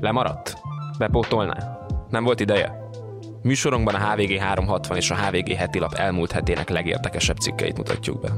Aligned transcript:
Lemaradt? 0.00 0.56
Bepótolná? 0.98 1.86
Nem 2.08 2.24
volt 2.24 2.40
ideje? 2.40 2.88
Műsorunkban 3.42 3.94
a 3.94 4.10
HVG 4.10 4.38
360 4.38 4.96
és 4.96 5.10
a 5.10 5.16
HVG 5.16 5.52
heti 5.52 5.78
lap 5.78 5.94
elmúlt 5.94 6.32
hetének 6.32 6.68
legérdekesebb 6.68 7.36
cikkeit 7.36 7.76
mutatjuk 7.76 8.20
be. 8.20 8.32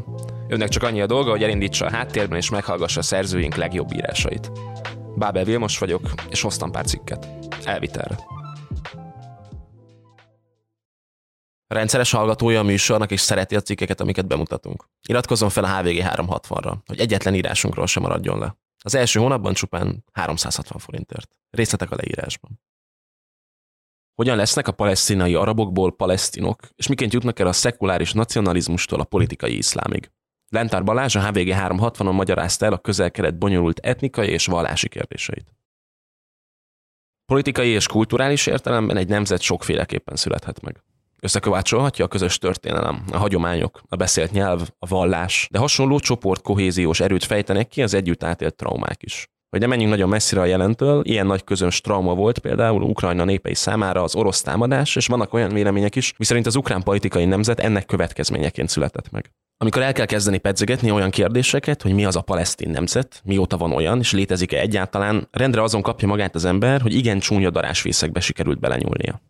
Önnek 0.48 0.68
csak 0.68 0.82
annyi 0.82 1.00
a 1.00 1.06
dolga, 1.06 1.30
hogy 1.30 1.42
elindítsa 1.42 1.86
a 1.86 1.90
háttérben 1.90 2.38
és 2.38 2.50
meghallgassa 2.50 3.00
a 3.00 3.02
szerzőink 3.02 3.54
legjobb 3.54 3.92
írásait. 3.94 4.52
Bábel 5.16 5.44
Vilmos 5.44 5.78
vagyok, 5.78 6.10
és 6.30 6.40
hoztam 6.40 6.70
pár 6.70 6.84
cikket. 6.84 7.28
Elvitelre. 7.64 8.18
Rendszeres 11.66 12.10
hallgatója 12.10 12.60
a 12.60 12.62
műsornak 12.62 13.10
és 13.10 13.20
szereti 13.20 13.56
a 13.56 13.60
cikkeket, 13.60 14.00
amiket 14.00 14.26
bemutatunk. 14.26 14.84
Iratkozzon 15.08 15.48
fel 15.48 15.64
a 15.64 15.76
HVG 15.76 16.02
360-ra, 16.04 16.74
hogy 16.86 17.00
egyetlen 17.00 17.34
írásunkról 17.34 17.86
sem 17.86 18.02
maradjon 18.02 18.38
le. 18.38 18.56
Az 18.82 18.94
első 18.94 19.20
hónapban 19.20 19.54
csupán 19.54 20.04
360 20.12 20.78
forintért. 20.78 21.36
Részletek 21.50 21.90
a 21.90 21.96
leírásban. 21.96 22.60
Hogyan 24.14 24.36
lesznek 24.36 24.68
a 24.68 24.72
palesztinai 24.72 25.34
arabokból 25.34 25.96
palesztinok, 25.96 26.68
és 26.74 26.86
miként 26.86 27.12
jutnak 27.12 27.38
el 27.38 27.46
a 27.46 27.52
szekuláris 27.52 28.12
nacionalizmustól 28.12 29.00
a 29.00 29.04
politikai 29.04 29.56
iszlámig? 29.56 30.10
Lentár 30.48 30.84
Balázs 30.84 31.16
a 31.16 31.26
HVG 31.26 31.48
360-on 31.52 32.12
magyarázta 32.12 32.64
el 32.66 32.72
a 32.72 32.78
közel 32.78 33.10
bonyolult 33.38 33.78
etnikai 33.78 34.28
és 34.28 34.46
vallási 34.46 34.88
kérdéseit. 34.88 35.54
Politikai 37.24 37.68
és 37.68 37.86
kulturális 37.86 38.46
értelemben 38.46 38.96
egy 38.96 39.08
nemzet 39.08 39.40
sokféleképpen 39.40 40.16
születhet 40.16 40.60
meg. 40.60 40.82
Összekovácsolhatja 41.24 42.04
a 42.04 42.08
közös 42.08 42.38
történelem, 42.38 43.02
a 43.12 43.16
hagyományok, 43.16 43.80
a 43.88 43.96
beszélt 43.96 44.30
nyelv, 44.30 44.68
a 44.78 44.86
vallás, 44.86 45.48
de 45.50 45.58
hasonló 45.58 45.98
csoport 45.98 46.42
kohéziós 46.42 47.00
erőt 47.00 47.24
fejtenek 47.24 47.68
ki 47.68 47.82
az 47.82 47.94
együtt 47.94 48.24
átélt 48.24 48.54
traumák 48.54 49.02
is. 49.02 49.26
Hogy 49.50 49.60
nem 49.60 49.68
menjünk 49.68 49.90
nagyon 49.90 50.08
messzire 50.08 50.40
a 50.40 50.44
jelentől, 50.44 51.04
ilyen 51.04 51.26
nagy 51.26 51.44
közös 51.44 51.80
trauma 51.80 52.14
volt 52.14 52.38
például 52.38 52.82
Ukrajna 52.82 53.24
népei 53.24 53.54
számára 53.54 54.02
az 54.02 54.14
orosz 54.14 54.42
támadás, 54.42 54.96
és 54.96 55.06
vannak 55.06 55.32
olyan 55.32 55.52
vélemények 55.52 55.96
is, 55.96 56.14
miszerint 56.18 56.46
az 56.46 56.56
ukrán 56.56 56.82
politikai 56.82 57.24
nemzet 57.24 57.60
ennek 57.60 57.86
következményeként 57.86 58.68
született 58.68 59.10
meg. 59.10 59.32
Amikor 59.56 59.82
el 59.82 59.92
kell 59.92 60.06
kezdeni 60.06 60.38
pedzegetni 60.38 60.90
olyan 60.90 61.10
kérdéseket, 61.10 61.82
hogy 61.82 61.94
mi 61.94 62.04
az 62.04 62.16
a 62.16 62.20
palesztin 62.22 62.70
nemzet, 62.70 63.20
mióta 63.24 63.56
van 63.56 63.72
olyan, 63.72 63.98
és 63.98 64.12
létezik-e 64.12 64.60
egyáltalán, 64.60 65.28
rendre 65.30 65.62
azon 65.62 65.82
kapja 65.82 66.08
magát 66.08 66.34
az 66.34 66.44
ember, 66.44 66.80
hogy 66.80 66.94
igen 66.94 67.18
csúnya 67.18 67.50
darásvészekbe 67.50 68.20
sikerült 68.20 68.60
belenyúlnia. 68.60 69.20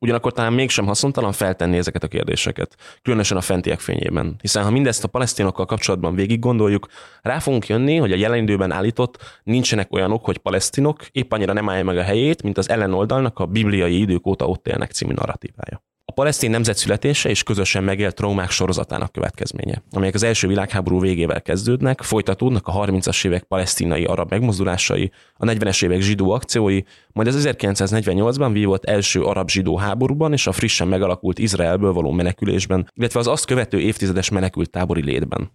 Ugyanakkor 0.00 0.32
talán 0.32 0.52
mégsem 0.52 0.86
haszontalan 0.86 1.32
feltenni 1.32 1.76
ezeket 1.76 2.02
a 2.02 2.08
kérdéseket, 2.08 2.76
különösen 3.02 3.36
a 3.36 3.40
fentiek 3.40 3.80
fényében. 3.80 4.36
Hiszen 4.40 4.64
ha 4.64 4.70
mindezt 4.70 5.04
a 5.04 5.08
palesztinokkal 5.08 5.66
kapcsolatban 5.66 6.14
végig 6.14 6.38
gondoljuk, 6.38 6.86
rá 7.22 7.38
fogunk 7.38 7.66
jönni, 7.66 7.96
hogy 7.96 8.12
a 8.12 8.16
jelen 8.16 8.42
időben 8.42 8.72
állított 8.72 9.40
nincsenek 9.42 9.92
olyanok, 9.92 10.24
hogy 10.24 10.38
palesztinok 10.38 11.06
épp 11.12 11.32
annyira 11.32 11.52
nem 11.52 11.68
állja 11.68 11.84
meg 11.84 11.96
a 11.96 12.02
helyét, 12.02 12.42
mint 12.42 12.58
az 12.58 12.68
ellenoldalnak 12.68 13.38
a 13.38 13.46
bibliai 13.46 14.00
idők 14.00 14.26
óta 14.26 14.46
ott 14.46 14.68
élnek 14.68 14.90
című 14.90 15.12
narratívája 15.12 15.84
palesztin 16.16 16.50
nemzet 16.50 16.76
születése 16.76 17.28
és 17.28 17.42
közösen 17.42 17.84
megélt 17.84 18.14
traumák 18.14 18.50
sorozatának 18.50 19.12
következménye, 19.12 19.82
amelyek 19.90 20.14
az 20.14 20.22
első 20.22 20.48
világháború 20.48 21.00
végével 21.00 21.42
kezdődnek, 21.42 22.02
folytatódnak 22.02 22.66
a 22.66 22.72
30-as 22.72 23.26
évek 23.26 23.42
palesztinai 23.42 24.04
arab 24.04 24.30
megmozdulásai, 24.30 25.10
a 25.34 25.44
40-es 25.44 25.84
évek 25.84 26.00
zsidó 26.00 26.30
akciói, 26.30 26.80
majd 27.12 27.28
az 27.28 27.48
1948-ban 27.48 28.50
vívott 28.52 28.84
első 28.84 29.22
arab-zsidó 29.22 29.76
háborúban 29.76 30.32
és 30.32 30.46
a 30.46 30.52
frissen 30.52 30.88
megalakult 30.88 31.38
Izraelből 31.38 31.92
való 31.92 32.10
menekülésben, 32.10 32.90
illetve 32.94 33.18
az 33.18 33.26
azt 33.26 33.46
követő 33.46 33.80
évtizedes 33.80 34.30
menekült 34.30 34.70
tábori 34.70 35.02
létben. 35.02 35.50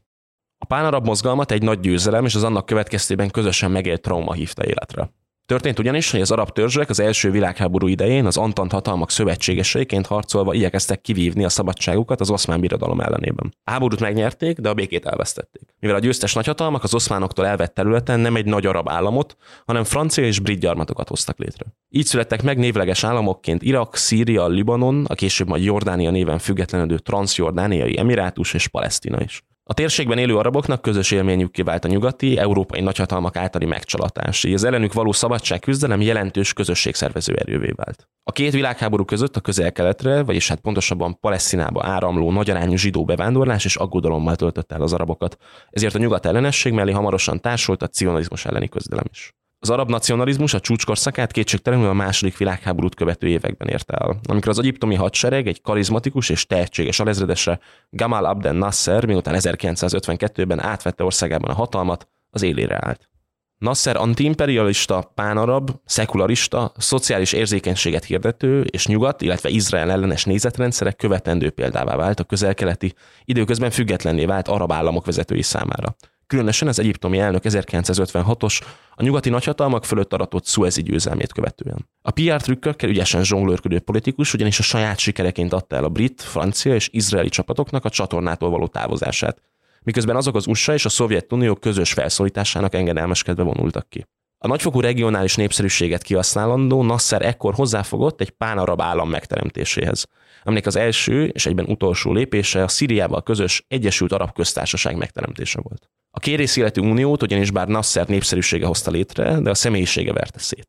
A 0.57 0.65
pánarab 0.65 1.05
mozgalmat 1.05 1.51
egy 1.51 1.61
nagy 1.61 1.79
győzelem 1.79 2.25
és 2.25 2.35
az 2.35 2.43
annak 2.43 2.65
következtében 2.65 3.29
közösen 3.29 3.71
megélt 3.71 4.01
trauma 4.01 4.33
hívta 4.33 4.65
életre. 4.65 5.11
Történt 5.51 5.79
ugyanis, 5.79 6.11
hogy 6.11 6.21
az 6.21 6.31
arab 6.31 6.51
törzsek 6.51 6.89
az 6.89 6.99
első 6.99 7.31
világháború 7.31 7.87
idején 7.87 8.25
az 8.25 8.37
Antant 8.37 8.71
hatalmak 8.71 9.11
szövetségeseiként 9.11 10.05
harcolva 10.05 10.53
igyekeztek 10.53 11.01
kivívni 11.01 11.43
a 11.43 11.49
szabadságukat 11.49 12.21
az 12.21 12.29
oszmán 12.29 12.59
birodalom 12.59 12.99
ellenében. 12.99 13.53
A 13.63 13.71
háborút 13.71 13.99
megnyerték, 13.99 14.57
de 14.57 14.69
a 14.69 14.73
békét 14.73 15.05
elvesztették. 15.05 15.75
Mivel 15.79 15.95
a 15.95 15.99
győztes 15.99 16.33
nagyhatalmak 16.33 16.83
az 16.83 16.93
oszmánoktól 16.93 17.45
elvett 17.45 17.73
területen 17.73 18.19
nem 18.19 18.35
egy 18.35 18.45
nagy 18.45 18.65
arab 18.65 18.89
államot, 18.89 19.37
hanem 19.65 19.83
francia 19.83 20.23
és 20.23 20.39
brit 20.39 20.59
gyarmatokat 20.59 21.07
hoztak 21.07 21.37
létre. 21.37 21.65
Így 21.89 22.05
születtek 22.05 22.43
meg 22.43 22.57
névleges 22.57 23.03
államokként 23.03 23.63
Irak, 23.63 23.95
Szíria, 23.95 24.47
Libanon, 24.47 25.05
a 25.05 25.13
később 25.13 25.47
majd 25.47 25.63
Jordánia 25.63 26.11
néven 26.11 26.39
függetlenedő 26.39 26.97
Transjordániai 26.97 27.97
Emirátus 27.97 28.53
és 28.53 28.67
Palesztina 28.67 29.21
is. 29.21 29.43
A 29.63 29.73
térségben 29.73 30.17
élő 30.17 30.37
araboknak 30.37 30.81
közös 30.81 31.11
élményük 31.11 31.51
kivált 31.51 31.85
a 31.85 31.87
nyugati, 31.87 32.37
európai 32.37 32.81
nagyhatalmak 32.81 33.35
általi 33.35 33.65
megcsalatás, 33.65 34.43
így 34.43 34.53
az 34.53 34.63
ellenük 34.63 34.93
való 34.93 35.11
szabadságküzdelem 35.11 36.01
jelentős 36.01 36.53
közösségszervező 36.53 37.35
erővé 37.35 37.71
vált. 37.75 38.07
A 38.23 38.31
két 38.31 38.53
világháború 38.53 39.05
között 39.05 39.35
a 39.35 39.39
közel-keletre, 39.41 40.23
vagyis 40.23 40.47
hát 40.47 40.59
pontosabban 40.59 41.19
Palesztinába 41.19 41.85
áramló 41.85 42.31
nagyarányú 42.31 42.75
zsidó 42.75 43.05
bevándorlás 43.05 43.65
és 43.65 43.75
aggodalommal 43.75 44.35
töltött 44.35 44.71
el 44.71 44.81
az 44.81 44.93
arabokat, 44.93 45.37
ezért 45.69 45.95
a 45.95 45.99
nyugat 45.99 46.25
ellenesség 46.25 46.73
mellé 46.73 46.91
hamarosan 46.91 47.39
társult 47.39 47.81
a 47.81 47.87
cionalizmus 47.87 48.45
elleni 48.45 48.69
közdelem 48.69 49.05
is. 49.09 49.33
Az 49.63 49.69
arab 49.69 49.89
nacionalizmus 49.89 50.53
a 50.53 50.59
csúcskorszakát 50.59 51.31
kétségtelenül 51.31 51.87
a 51.87 51.93
második 51.93 52.37
világháborút 52.37 52.95
követő 52.95 53.27
években 53.27 53.67
érte 53.67 53.93
el, 53.93 54.19
amikor 54.27 54.49
az 54.49 54.59
egyiptomi 54.59 54.95
hadsereg 54.95 55.47
egy 55.47 55.61
karizmatikus 55.61 56.29
és 56.29 56.45
tehetséges 56.45 56.99
alezredese 56.99 57.59
Gamal 57.89 58.25
Abdel 58.25 58.53
Nasser, 58.53 59.05
miután 59.05 59.35
1952-ben 59.37 60.59
átvette 60.59 61.03
országában 61.03 61.49
a 61.49 61.53
hatalmat, 61.53 62.07
az 62.29 62.41
élére 62.41 62.77
állt. 62.81 63.09
Nasser 63.57 63.95
antiimperialista, 63.95 65.11
pánarab, 65.15 65.69
szekularista, 65.85 66.71
szociális 66.77 67.33
érzékenységet 67.33 68.03
hirdető 68.03 68.61
és 68.61 68.87
nyugat, 68.87 69.21
illetve 69.21 69.49
Izrael 69.49 69.91
ellenes 69.91 70.25
nézetrendszerek 70.25 70.95
követendő 70.95 71.49
példává 71.49 71.95
vált 71.95 72.19
a 72.19 72.23
közelkeleti, 72.23 72.93
időközben 73.25 73.69
függetlenné 73.71 74.25
vált 74.25 74.47
arab 74.47 74.71
államok 74.71 75.05
vezetői 75.05 75.41
számára 75.41 75.95
különösen 76.31 76.67
az 76.67 76.79
egyiptomi 76.79 77.19
elnök 77.19 77.41
1956-os 77.45 78.59
a 78.95 79.03
nyugati 79.03 79.29
nagyhatalmak 79.29 79.85
fölött 79.85 80.13
aratott 80.13 80.45
Suezi 80.45 80.81
győzelmét 80.81 81.33
követően. 81.33 81.89
A 82.01 82.11
PR 82.11 82.41
trükkökkel 82.41 82.89
ügyesen 82.89 83.23
zsonglőrködő 83.23 83.79
politikus 83.79 84.33
ugyanis 84.33 84.59
a 84.59 84.63
saját 84.63 84.99
sikereként 84.99 85.53
adta 85.53 85.75
el 85.75 85.83
a 85.83 85.89
brit, 85.89 86.21
francia 86.21 86.73
és 86.73 86.89
izraeli 86.91 87.29
csapatoknak 87.29 87.85
a 87.85 87.89
csatornától 87.89 88.49
való 88.49 88.67
távozását, 88.67 89.41
miközben 89.81 90.15
azok 90.15 90.35
az 90.35 90.47
USA 90.47 90.73
és 90.73 90.85
a 90.85 90.89
Szovjetunió 90.89 91.55
közös 91.55 91.93
felszólításának 91.93 92.73
engedelmeskedve 92.73 93.43
vonultak 93.43 93.89
ki. 93.89 94.05
A 94.37 94.47
nagyfokú 94.47 94.79
regionális 94.79 95.35
népszerűséget 95.35 96.03
kihasználandó 96.03 96.83
Nasser 96.83 97.21
ekkor 97.21 97.53
hozzáfogott 97.53 98.21
egy 98.21 98.29
pánarab 98.29 98.81
állam 98.81 99.09
megteremtéséhez, 99.09 100.07
aminek 100.43 100.65
az 100.65 100.75
első 100.75 101.25
és 101.25 101.45
egyben 101.45 101.65
utolsó 101.65 102.13
lépése 102.13 102.63
a 102.63 102.67
Szíriával 102.67 103.23
közös 103.23 103.65
Egyesült 103.67 104.11
Arab 104.11 104.33
Köztársaság 104.33 104.97
megteremtése 104.97 105.59
volt. 105.61 105.89
A 106.11 106.19
kérész 106.19 106.55
életű 106.55 106.81
uniót 106.81 107.23
ugyanis 107.23 107.51
bár 107.51 107.67
Nasser 107.67 108.07
népszerűsége 108.07 108.65
hozta 108.65 108.91
létre, 108.91 109.39
de 109.39 109.49
a 109.49 109.53
személyisége 109.53 110.13
verte 110.13 110.39
szét. 110.39 110.67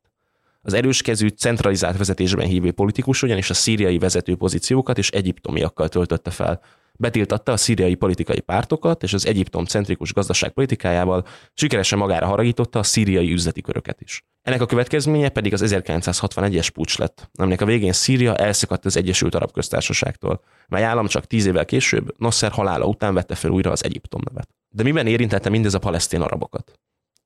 Az 0.61 0.73
erős 0.73 1.01
kezű, 1.01 1.27
centralizált 1.27 1.97
vezetésben 1.97 2.47
hívő 2.47 2.71
politikus 2.71 3.21
ugyanis 3.21 3.49
a 3.49 3.53
szíriai 3.53 3.97
vezető 3.97 4.35
pozíciókat 4.35 4.97
és 4.97 5.09
egyiptomiakkal 5.09 5.89
töltötte 5.89 6.31
fel, 6.31 6.61
betiltatta 6.99 7.51
a 7.51 7.57
szíriai 7.57 7.95
politikai 7.95 8.39
pártokat, 8.39 9.03
és 9.03 9.13
az 9.13 9.25
Egyiptom 9.25 9.65
centrikus 9.65 10.13
gazdaságpolitikájával 10.13 11.25
sikeresen 11.53 11.97
magára 11.97 12.25
haragította 12.25 12.79
a 12.79 12.83
szíriai 12.83 13.31
üzleti 13.31 13.61
köröket 13.61 14.01
is. 14.01 14.23
Ennek 14.41 14.61
a 14.61 14.65
következménye 14.65 15.29
pedig 15.29 15.53
az 15.53 15.63
1961-es 15.65 16.69
pucs 16.73 16.97
lett, 16.97 17.29
aminek 17.33 17.61
a 17.61 17.65
végén 17.65 17.91
Szíria 17.91 18.35
elszakadt 18.35 18.85
az 18.85 18.97
Egyesült 18.97 19.35
Arab 19.35 19.51
Köztársaságtól, 19.51 20.43
mely 20.67 20.83
állam 20.83 21.07
csak 21.07 21.25
tíz 21.25 21.45
évvel 21.45 21.65
később 21.65 22.13
Nasser 22.17 22.51
halála 22.51 22.85
után 22.85 23.13
vette 23.13 23.35
fel 23.35 23.51
újra 23.51 23.71
az 23.71 23.83
Egyiptom 23.83 24.21
nevet. 24.25 24.49
De 24.69 24.83
miben 24.83 25.07
érintette 25.07 25.49
mindez 25.49 25.73
a 25.73 25.79
palesztin 25.79 26.21
arabokat? 26.21 26.79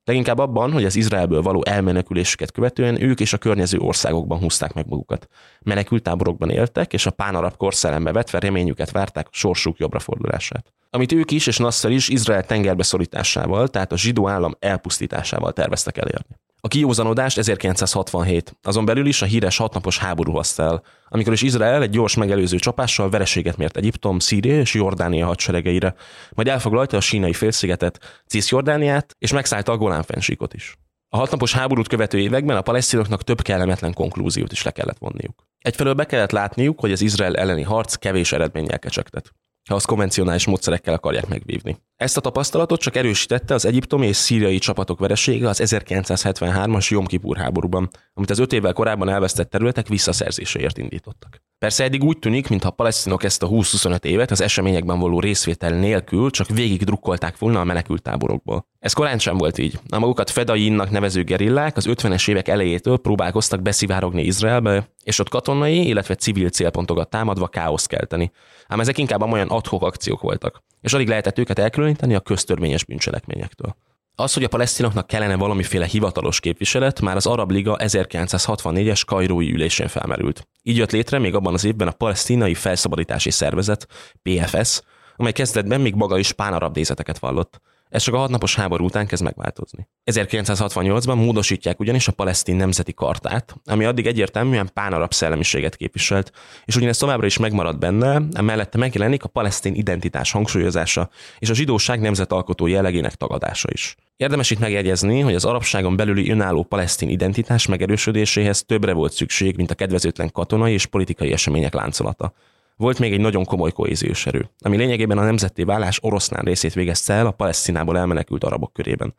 Leginkább 0.08 0.38
abban, 0.38 0.72
hogy 0.72 0.86
az 0.86 0.96
Izraelből 0.96 1.42
való 1.42 1.64
elmenekülésüket 1.66 2.52
követően 2.52 3.02
ők 3.02 3.20
és 3.20 3.34
a 3.34 3.38
környező 3.38 3.78
országokban 3.78 4.40
húzták 4.40 4.74
meg 4.74 4.88
magukat. 4.88 5.28
Menekültáborokban 5.62 6.50
éltek, 6.50 6.94
és 6.94 7.06
a 7.06 7.12
pánarab 7.12 7.58
korszellembe 7.58 8.12
vetve 8.12 8.40
reményüket 8.40 8.92
várták 8.92 9.28
sorsuk 9.32 9.78
jobbra 9.78 10.00
fordulását. 10.00 10.74
Amit 10.90 11.12
ők 11.12 11.32
is 11.32 11.48
és 11.48 11.58
Nasser 11.58 11.92
is 11.92 12.10
Izrael 12.10 12.46
tengerbe 12.46 12.84
szorításával, 12.84 13.68
tehát 13.68 13.92
a 13.92 13.98
zsidó 13.98 14.30
állam 14.30 14.56
elpusztításával 14.60 15.54
terveztek 15.54 15.98
elérni. 15.98 16.36
A 16.60 16.68
kiózanodást 16.68 17.38
1967, 17.38 18.58
azon 18.62 18.86
belül 18.86 19.06
is 19.06 19.22
a 19.22 19.26
híres 19.26 19.58
hatnapos 19.58 19.98
háború 19.98 20.32
hozta 20.32 20.64
el, 20.64 20.84
amikor 21.08 21.34
is 21.34 21.42
Izrael 21.42 21.82
egy 21.82 21.90
gyors 21.90 22.16
megelőző 22.16 22.58
csapással 22.58 23.10
vereséget 23.10 23.58
mért 23.58 23.78
Egyiptom, 23.78 24.20
Szíria 24.20 24.60
és 24.60 24.74
Jordánia 24.74 25.26
hadseregeire, 25.26 25.96
majd 26.34 26.48
elfoglalta 26.48 26.98
a 26.98 27.02
sínai 27.02 27.34
félszigetet, 27.34 28.24
Cisjordániát 28.26 29.16
és 29.20 29.32
megszállta 29.32 29.72
a 29.72 29.78
Golán 29.78 30.04
fensíkot 30.04 30.54
is. 30.54 30.78
A 31.10 31.18
hatnapos 31.18 31.54
háborút 31.54 31.88
követő 31.88 32.20
években 32.20 32.58
a 32.58 32.62
palesztinoknak 32.62 33.24
több 33.24 33.42
kellemetlen 33.42 33.94
konklúziót 33.94 34.52
is 34.52 34.64
le 34.64 34.72
kellett 34.72 34.98
vonniuk. 34.98 35.48
Egyfelől 35.60 35.94
be 35.94 36.06
kellett 36.06 36.32
látniuk, 36.32 36.80
hogy 36.80 36.92
az 36.92 37.02
Izrael 37.02 37.36
elleni 37.36 37.62
harc 37.62 37.96
kevés 37.96 38.32
eredménnyel 38.32 38.80
kecsegtet. 38.80 39.34
ha 39.70 39.76
azt 39.76 39.86
konvencionális 39.86 40.46
módszerekkel 40.46 40.94
akarják 40.94 41.28
megvívni. 41.28 41.78
Ezt 41.98 42.18
a 42.18 42.22
tapasztalatot 42.22 42.80
csak 42.80 42.96
erősítette 42.96 43.54
az 43.54 43.66
egyiptomi 43.66 44.08
és 44.08 44.16
szíriai 44.16 44.58
csapatok 44.58 45.00
veresége 45.00 45.50
az 45.50 45.62
1973-as 45.64 46.88
Jom 46.88 47.06
Kippur 47.06 47.38
háborúban, 47.38 47.90
amit 48.14 48.30
az 48.30 48.40
öt 48.40 48.54
évvel 48.54 48.74
korábban 48.74 49.10
elvesztett 49.10 49.50
területek 49.50 49.88
visszaszerzéséért 49.88 50.78
indítottak. 50.78 51.42
Persze 51.60 51.84
eddig 51.84 52.04
úgy 52.04 52.20
tűnik, 52.20 52.50
mintha 52.50 52.70
a 52.70 52.72
palesztinok 52.72 53.24
ezt 53.24 53.44
a 53.44 53.48
20-25 53.48 54.04
évet 54.04 54.32
az 54.32 54.42
eseményekben 54.42 55.00
való 55.00 55.20
részvétel 55.20 55.72
nélkül 55.72 56.30
csak 56.30 56.48
végig 56.48 56.84
drukkolták 56.84 57.38
volna 57.38 57.60
a 57.60 57.64
menekült 57.64 58.02
táborokból. 58.02 58.68
Ez 58.80 58.94
korán 58.94 59.20
sem 59.20 59.38
volt 59.38 59.58
így. 59.58 59.80
A 59.90 60.00
magukat 60.00 60.30
Fedaiinnak 60.30 60.90
nevező 60.90 61.24
gerillák 61.24 61.78
az 61.78 61.86
50-es 61.90 62.30
évek 62.30 62.48
elejétől 62.48 62.98
próbálkoztak 62.98 63.62
beszivárogni 63.62 64.24
Izraelbe, 64.24 64.90
és 65.04 65.20
ott 65.20 65.30
katonai, 65.30 65.88
illetve 65.88 66.16
civil 66.16 66.50
célpontokat 66.50 67.10
támadva 67.10 67.48
káoszt 67.48 67.88
kelteni. 67.88 68.32
Ám 68.68 68.80
ezek 68.80 68.98
inkább 68.98 69.32
olyan 69.32 69.50
adhok 69.50 69.84
akciók 69.84 70.22
voltak, 70.22 70.64
és 70.88 70.94
alig 70.94 71.08
lehetett 71.08 71.40
őket 71.40 71.60
elkülöníteni 71.60 72.16
a 72.16 72.20
köztörvényes 72.20 72.86
bűncselekményektől. 72.86 73.76
Az, 74.16 74.34
hogy 74.34 74.44
a 74.44 74.48
palesztinoknak 74.48 75.08
kellene 75.08 75.36
valamiféle 75.36 75.86
hivatalos 75.86 76.40
képviselet, 76.40 77.02
már 77.02 77.16
az 77.16 77.26
Arab 77.26 77.52
Liga 77.52 77.78
1964-es 77.80 79.02
kajrói 79.06 79.52
ülésén 79.52 79.88
felmerült. 79.88 80.48
Így 80.64 80.78
jött 80.78 80.92
létre 80.92 81.20
még 81.20 81.36
abban 81.36 81.54
az 81.54 81.64
évben 81.64 81.88
a 81.88 81.92
palesztinai 81.92 82.54
felszabadítási 82.54 83.32
szervezet, 83.32 83.88
PFS, 84.24 84.82
amely 85.16 85.32
kezdetben 85.32 85.82
még 85.82 85.96
maga 85.96 86.18
is 86.18 86.32
pán-arab 86.32 86.76
nézeteket 86.76 87.18
vallott. 87.18 87.62
Ez 87.90 88.04
csak 88.04 88.14
a 88.14 88.18
hatnapos 88.18 88.56
háború 88.56 88.86
után 88.86 89.08
kezd 89.08 89.24
megváltozni. 89.24 89.88
1968-ban 90.12 91.16
módosítják 91.16 91.80
ugyanis 91.80 92.08
a 92.08 92.12
palesztin 92.12 92.56
nemzeti 92.56 92.94
kartát, 92.94 93.56
ami 93.66 93.86
addig 93.86 94.08
egyértelműen 94.08 94.70
pánarab 94.74 95.14
szellemiséget 95.14 95.76
képviselt, 95.76 96.32
és 96.66 96.76
ugyanezt 96.76 97.00
továbbra 97.00 97.26
is 97.26 97.38
megmarad 97.38 97.80
benne, 97.80 98.22
emellett 98.34 98.76
megjelenik 98.76 99.24
a 99.24 99.28
palesztin 99.28 99.74
identitás 99.76 100.32
hangsúlyozása 100.32 101.10
és 101.40 101.50
a 101.50 101.54
zsidóság 101.54 102.02
nemzetalkotó 102.02 102.68
jellegének 102.68 103.16
tagadása 103.16 103.68
is. 103.72 103.96
Érdemes 104.18 104.52
itt 104.52 104.60
megjegyezni, 104.60 105.20
hogy 105.20 105.36
az 105.36 105.46
arabságon 105.46 105.96
belüli 105.96 106.30
önálló 106.30 106.64
palesztin 106.64 107.10
identitás 107.10 107.66
megerősödéséhez 107.66 108.64
többre 108.64 108.94
volt 108.94 109.14
szükség, 109.14 109.56
mint 109.56 109.72
a 109.72 109.76
kedvezőtlen 109.76 110.32
katonai 110.32 110.74
és 110.74 110.86
politikai 110.86 111.32
események 111.32 111.74
láncolata 111.74 112.34
volt 112.78 113.00
még 113.00 113.14
egy 113.14 113.20
nagyon 113.20 113.46
komoly 113.46 113.72
kohéziós 113.72 114.26
erő, 114.26 114.50
ami 114.60 114.78
lényegében 114.78 115.18
a 115.18 115.24
nemzeti 115.24 115.64
vállás 115.64 116.00
oroszlán 116.02 116.44
részét 116.44 116.74
végezte 116.74 117.14
el 117.14 117.26
a 117.26 117.32
Palesztinából 117.32 117.98
elmenekült 117.98 118.44
arabok 118.44 118.74
körében. 118.74 119.16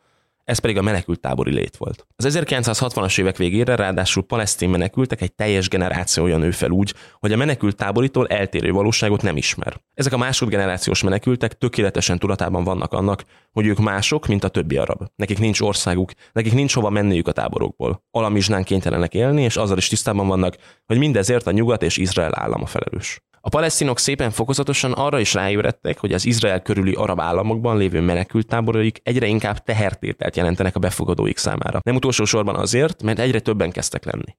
Ez 0.49 0.59
pedig 0.59 0.79
a 0.79 0.83
menekült 0.83 1.21
tábori 1.21 1.53
lét 1.53 1.77
volt. 1.77 2.07
Az 2.17 2.39
1960-as 2.39 3.21
évek 3.21 3.37
végére 3.37 3.77
ráadásul 3.77 4.23
palesztin 4.23 4.69
menekültek 4.69 5.21
egy 5.21 5.33
teljes 5.33 5.69
generációja 5.69 6.37
nő 6.37 6.51
fel 6.51 6.71
úgy, 6.71 6.95
hogy 7.21 7.33
a 7.33 7.37
menekült 7.37 7.77
táboritól 7.77 8.27
eltérő 8.27 8.73
valóságot 8.73 9.23
nem 9.23 9.37
ismer. 9.37 9.81
Ezek 9.95 10.13
a 10.13 10.17
másodgenerációs 10.17 11.03
menekültek 11.03 11.59
tökéletesen 11.59 12.19
tudatában 12.19 12.65
vannak 12.65 12.93
annak, 12.93 13.25
hogy 13.53 13.67
ők 13.67 13.79
mások, 13.79 14.27
mint 14.27 14.45
a 14.45 14.49
többi 14.49 14.77
arab. 14.77 15.03
Nekik 15.17 15.39
nincs 15.39 15.61
országuk, 15.61 16.13
nekik 16.33 16.53
nincs 16.53 16.75
hova 16.75 16.91
menniük 16.91 17.29
a 17.29 17.33
táborokból. 17.33 18.03
Alamizsnán 18.11 18.65
kénytelenek 18.65 19.15
élni, 19.15 19.43
és 19.43 19.57
azzal 19.57 19.77
is 19.77 19.89
tisztában 19.89 20.27
vannak, 20.27 20.57
hogy 20.87 20.99
mindezért 20.99 21.47
a 21.47 21.51
nyugat 21.51 21.83
és 21.83 21.97
Izrael 21.97 22.33
állama 22.35 22.67
felelős. 22.67 23.23
A 23.49 23.51
palesztinok 23.51 23.99
szépen 23.99 24.31
fokozatosan 24.31 24.93
arra 24.93 25.21
is 25.21 25.35
ráébredtek, 25.35 25.99
hogy 25.99 26.13
az 26.13 26.27
Izrael 26.27 26.63
körüli 26.63 26.93
arab 26.93 27.21
államokban 27.21 27.77
lévő 27.77 28.01
menekülttáboraik 28.01 29.01
egyre 29.03 29.27
inkább 29.27 29.63
tehertételt 29.65 30.37
jelentenek 30.37 30.77
a 30.77 30.79
befogadóik 30.79 31.37
számára. 31.37 31.81
Nem 31.83 31.95
utolsó 31.97 32.25
sorban 32.25 32.57
azért, 32.57 33.03
mert 33.03 33.19
egyre 33.19 33.41
többen 33.41 33.71
kezdtek 33.71 34.05
lenni. 34.05 34.37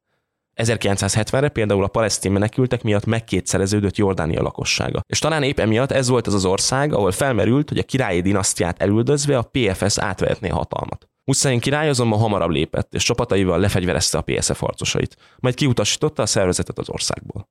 1970-re 0.55 1.49
például 1.49 1.83
a 1.83 1.87
palesztin 1.87 2.31
menekültek 2.31 2.83
miatt 2.83 3.05
megkétszereződött 3.05 3.95
Jordánia 3.95 4.41
lakossága. 4.41 5.01
És 5.07 5.19
talán 5.19 5.43
épp 5.43 5.59
emiatt 5.59 5.91
ez 5.91 6.07
volt 6.07 6.27
az 6.27 6.33
az 6.33 6.45
ország, 6.45 6.93
ahol 6.93 7.11
felmerült, 7.11 7.69
hogy 7.69 7.77
a 7.77 7.83
királyi 7.83 8.21
dinasztiát 8.21 8.81
elüldözve 8.81 9.37
a 9.37 9.49
PFS 9.51 9.97
átvehetné 9.97 10.49
a 10.49 10.55
hatalmat. 10.55 11.09
Hussein 11.23 11.59
király 11.59 11.89
azonban 11.89 12.19
hamarabb 12.19 12.49
lépett, 12.49 12.93
és 12.93 13.03
csapataival 13.03 13.59
lefegyverezte 13.59 14.17
a 14.17 14.21
PSF 14.21 14.59
harcosait, 14.59 15.17
majd 15.39 15.55
kiutasította 15.55 16.21
a 16.21 16.25
szervezetet 16.25 16.79
az 16.79 16.89
országból. 16.89 17.47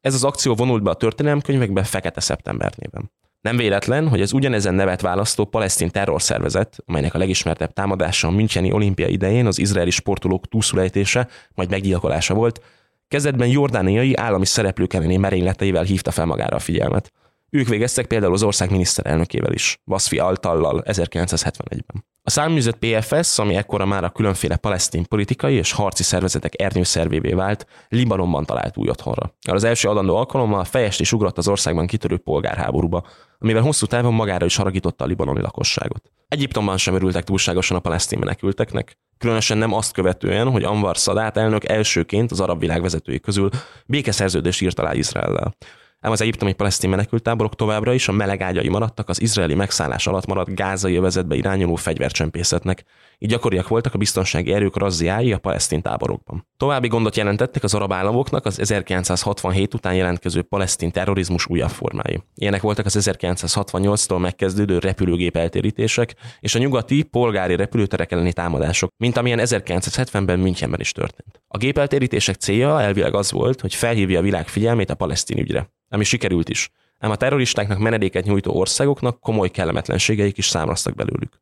Ez 0.00 0.14
az 0.14 0.24
akció 0.24 0.54
vonult 0.54 0.82
be 0.82 0.90
a 0.90 0.94
történelemkönyvekbe 0.94 1.82
Fekete 1.84 2.20
Szeptember 2.20 2.72
néven. 2.76 3.10
Nem 3.40 3.56
véletlen, 3.56 4.08
hogy 4.08 4.20
az 4.20 4.32
ugyanezen 4.32 4.74
nevet 4.74 5.00
választó 5.00 5.44
palesztin 5.44 5.90
terrorszervezet, 5.90 6.76
amelynek 6.86 7.14
a 7.14 7.18
legismertebb 7.18 7.72
támadása 7.72 8.28
a 8.28 8.30
Müncheni 8.30 8.72
olimpia 8.72 9.06
idején 9.06 9.46
az 9.46 9.58
izraeli 9.58 9.90
sportolók 9.90 10.48
túlszulejtése, 10.48 11.28
majd 11.54 11.70
meggyilkolása 11.70 12.34
volt, 12.34 12.62
kezdetben 13.08 13.48
jordániai 13.48 14.14
állami 14.14 14.46
szereplők 14.46 14.94
elleni 14.94 15.16
merényleteivel 15.16 15.82
hívta 15.82 16.10
fel 16.10 16.24
magára 16.24 16.56
a 16.56 16.60
figyelmet. 16.60 17.12
Ők 17.50 17.68
végeztek 17.68 18.06
például 18.06 18.32
az 18.32 18.42
ország 18.42 18.70
miniszterelnökével 18.70 19.52
is, 19.52 19.80
Vasfi 19.84 20.18
Altallal 20.18 20.82
1971-ben. 20.86 22.04
A 22.22 22.30
száműzött 22.30 22.78
PFS, 22.78 23.38
ami 23.38 23.54
ekkora 23.54 23.86
már 23.86 24.04
a 24.04 24.10
különféle 24.10 24.56
palesztin 24.56 25.04
politikai 25.04 25.54
és 25.54 25.72
harci 25.72 26.02
szervezetek 26.02 26.60
ernyőszervévé 26.60 27.32
vált, 27.32 27.66
Libanonban 27.88 28.44
talált 28.44 28.76
új 28.76 28.88
otthonra. 28.88 29.34
Az 29.48 29.64
első 29.64 29.88
adandó 29.88 30.16
alkalommal 30.16 30.64
fejest 30.64 31.00
is 31.00 31.12
ugrott 31.12 31.38
az 31.38 31.48
országban 31.48 31.86
kitörő 31.86 32.16
polgárháborúba, 32.16 33.06
amivel 33.38 33.62
hosszú 33.62 33.86
távon 33.86 34.14
magára 34.14 34.44
is 34.44 34.56
haragította 34.56 35.04
a 35.04 35.06
libanoni 35.06 35.40
lakosságot. 35.40 36.12
Egyiptomban 36.28 36.76
sem 36.76 36.94
örültek 36.94 37.24
túlságosan 37.24 37.76
a 37.76 37.80
palesztin 37.80 38.18
menekülteknek, 38.18 38.98
különösen 39.18 39.58
nem 39.58 39.72
azt 39.72 39.92
követően, 39.92 40.50
hogy 40.50 40.62
Anwar 40.62 40.96
Sadat 40.96 41.36
elnök 41.36 41.68
elsőként 41.68 42.30
az 42.30 42.40
arab 42.40 42.60
világ 42.60 42.82
vezetői 42.82 43.20
közül 43.20 43.48
békeszerződést 43.86 44.62
írt 44.62 44.78
alá 44.78 44.94
Izraellel. 44.94 45.54
Ám 46.02 46.12
az 46.12 46.20
egyiptomi 46.20 46.52
palesztin 46.52 46.90
menekültáborok 46.90 47.54
továbbra 47.54 47.92
is 47.92 48.08
a 48.08 48.12
meleg 48.12 48.40
ágyai 48.40 48.68
maradtak 48.68 49.08
az 49.08 49.20
izraeli 49.20 49.54
megszállás 49.54 50.06
alatt 50.06 50.26
maradt 50.26 50.54
gázai 50.54 50.96
övezetbe 50.96 51.34
irányuló 51.34 51.74
fegyvercsempészetnek, 51.74 52.84
így 53.18 53.28
gyakoriak 53.28 53.68
voltak 53.68 53.94
a 53.94 53.98
biztonsági 53.98 54.52
erők 54.52 54.76
razziái 54.76 55.32
a 55.32 55.38
palesztin 55.38 55.82
táborokban. 55.82 56.46
További 56.56 56.88
gondot 56.88 57.16
jelentettek 57.16 57.62
az 57.62 57.74
arab 57.74 57.92
államoknak 57.92 58.46
az 58.46 58.60
1967 58.60 59.74
után 59.74 59.94
jelentkező 59.94 60.42
palesztin 60.42 60.90
terrorizmus 60.90 61.46
újabb 61.46 61.70
formái. 61.70 62.22
Ilyenek 62.34 62.60
voltak 62.60 62.86
az 62.86 62.96
1968-tól 63.00 64.20
megkezdődő 64.20 64.78
repülőgép 64.78 65.36
eltérítések 65.36 66.14
és 66.40 66.54
a 66.54 66.58
nyugati 66.58 67.02
polgári 67.02 67.56
repülőterek 67.56 68.12
elleni 68.12 68.32
támadások, 68.32 68.90
mint 68.96 69.16
amilyen 69.16 69.40
1970-ben 69.42 70.38
Münchenben 70.38 70.80
is 70.80 70.92
történt. 70.92 71.42
A 71.48 71.56
gépeltérítések 71.56 72.36
célja 72.36 72.80
elvileg 72.80 73.14
az 73.14 73.32
volt, 73.32 73.60
hogy 73.60 73.74
felhívja 73.74 74.18
a 74.18 74.22
világ 74.22 74.48
figyelmét 74.48 74.90
a 74.90 74.94
palesztin 74.94 75.38
ügyre 75.38 75.70
ami 75.90 76.04
sikerült 76.04 76.48
is. 76.48 76.70
Ám 76.98 77.10
a 77.10 77.16
terroristáknak 77.16 77.78
menedéket 77.78 78.24
nyújtó 78.24 78.52
országoknak 78.52 79.20
komoly 79.20 79.48
kellemetlenségeik 79.48 80.38
is 80.38 80.46
számraztak 80.46 80.94
belőlük. 80.94 81.40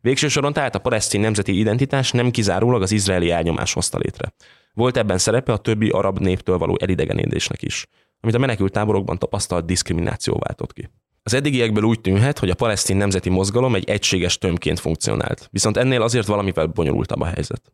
Végső 0.00 0.28
soron 0.28 0.52
tehát 0.52 0.74
a 0.74 0.78
palesztin 0.78 1.20
nemzeti 1.20 1.58
identitás 1.58 2.10
nem 2.10 2.30
kizárólag 2.30 2.82
az 2.82 2.92
izraeli 2.92 3.30
elnyomás 3.30 3.72
hozta 3.72 3.98
létre. 3.98 4.32
Volt 4.74 4.96
ebben 4.96 5.18
szerepe 5.18 5.52
a 5.52 5.56
többi 5.56 5.88
arab 5.88 6.18
néptől 6.18 6.58
való 6.58 6.76
elidegenedésnek 6.80 7.62
is, 7.62 7.86
amit 8.20 8.34
a 8.34 8.38
menekült 8.38 8.72
táborokban 8.72 9.18
tapasztalt 9.18 9.66
diszkrimináció 9.66 10.38
váltott 10.38 10.72
ki. 10.72 10.90
Az 11.22 11.34
eddigiekből 11.34 11.84
úgy 11.84 12.00
tűnhet, 12.00 12.38
hogy 12.38 12.50
a 12.50 12.54
palesztin 12.54 12.96
nemzeti 12.96 13.28
mozgalom 13.28 13.74
egy 13.74 13.88
egységes 13.88 14.38
tömként 14.38 14.80
funkcionált, 14.80 15.48
viszont 15.50 15.76
ennél 15.76 16.02
azért 16.02 16.26
valamivel 16.26 16.66
bonyolultabb 16.66 17.20
a 17.20 17.26
helyzet. 17.26 17.72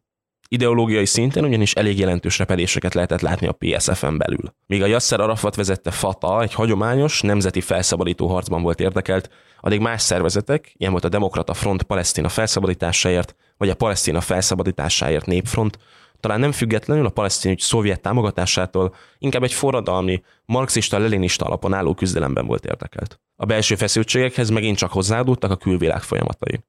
Ideológiai 0.53 1.07
szinten 1.07 1.45
ugyanis 1.45 1.73
elég 1.73 1.99
jelentős 1.99 2.39
repedéseket 2.39 2.95
lehetett 2.95 3.21
látni 3.21 3.47
a 3.47 3.53
PSF-en 3.59 4.19
belül. 4.19 4.55
Míg 4.67 4.83
a 4.83 4.87
Yasser 4.87 5.21
Arafat 5.21 5.55
vezette 5.55 5.91
Fata 5.91 6.43
egy 6.43 6.55
hagyományos, 6.55 7.21
nemzeti 7.21 7.61
felszabadító 7.61 8.27
harcban 8.27 8.63
volt 8.63 8.81
érdekelt, 8.81 9.31
addig 9.61 9.81
más 9.81 10.03
szervezetek, 10.03 10.73
ilyen 10.77 10.93
volt 10.93 11.05
a 11.05 11.09
Demokrata 11.09 11.55
Front 11.55 11.83
Palesztina 11.83 12.29
felszabadításáért, 12.29 13.35
vagy 13.57 13.69
a 13.69 13.75
Palesztina 13.75 14.21
felszabadításáért 14.21 15.27
népfront, 15.27 15.79
talán 16.21 16.41
nem 16.41 16.53
függetlenül 16.53 17.07
a 17.07 17.11
palesztin 17.11 17.51
ügy 17.51 17.61
szovjet 17.61 18.01
támogatásától, 18.01 18.95
inkább 19.19 19.43
egy 19.43 19.53
forradalmi, 19.53 20.23
marxista-leninista 20.45 21.45
alapon 21.45 21.75
álló 21.75 21.95
küzdelemben 21.95 22.47
volt 22.47 22.65
érdekelt. 22.65 23.21
A 23.37 23.45
belső 23.45 23.75
feszültségekhez 23.75 24.51
megint 24.51 24.77
csak 24.77 24.93
hozzáadódtak 24.93 25.51
a 25.51 25.57
külvilág 25.57 26.03
folyamatai. 26.03 26.65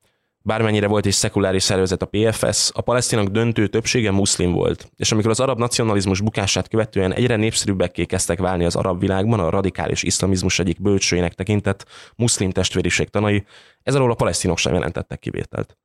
Bármennyire 0.46 0.88
volt 0.88 1.06
is 1.06 1.16
szekuláris 1.16 1.64
szervezet 1.64 2.02
a 2.02 2.06
PFS, 2.06 2.70
a 2.74 2.82
palesztinok 2.82 3.28
döntő 3.28 3.68
többsége 3.68 4.12
muszlim 4.12 4.52
volt, 4.52 4.92
és 4.96 5.12
amikor 5.12 5.30
az 5.30 5.40
arab 5.40 5.60
nacionalizmus 5.60 6.22
bukását 6.22 6.68
követően 6.68 7.14
egyre 7.14 7.36
népszerűbbekké 7.36 8.06
kezdtek 8.06 8.40
válni 8.40 8.66
az 8.66 8.76
arab 8.76 9.00
világban 9.00 9.40
a 9.40 9.50
radikális 9.50 10.04
iszlamizmus 10.04 10.60
egyik 10.60 10.82
bölcsőjének 10.82 11.34
tekintett 11.34 11.86
muszlim 12.16 12.52
testvériség 12.52 13.10
tanai, 13.10 13.46
ez 13.84 13.96
alól 13.96 14.12
a 14.12 14.16
palesztinok 14.16 14.58
sem 14.58 14.74
jelentettek 14.74 15.20
kivételt. 15.20 15.78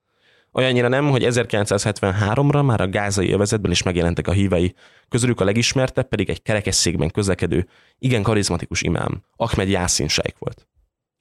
Olyannyira 0.53 0.89
nem, 0.89 1.11
hogy 1.11 1.27
1973-ra 1.27 2.65
már 2.65 2.81
a 2.81 2.89
gázai 2.89 3.33
övezetben 3.33 3.71
is 3.71 3.83
megjelentek 3.83 4.29
a 4.29 4.33
hívei, 4.33 4.75
közülük 5.09 5.41
a 5.41 5.45
legismertebb 5.45 6.09
pedig 6.09 6.31
egy 6.31 6.43
kerekesszékben 6.43 7.11
közlekedő, 7.11 7.69
igen 7.99 8.23
karizmatikus 8.23 8.83
imám, 8.83 9.23
Ahmed 9.37 9.69
Yassin 9.69 10.09
Sheikh 10.09 10.39
volt. 10.39 10.67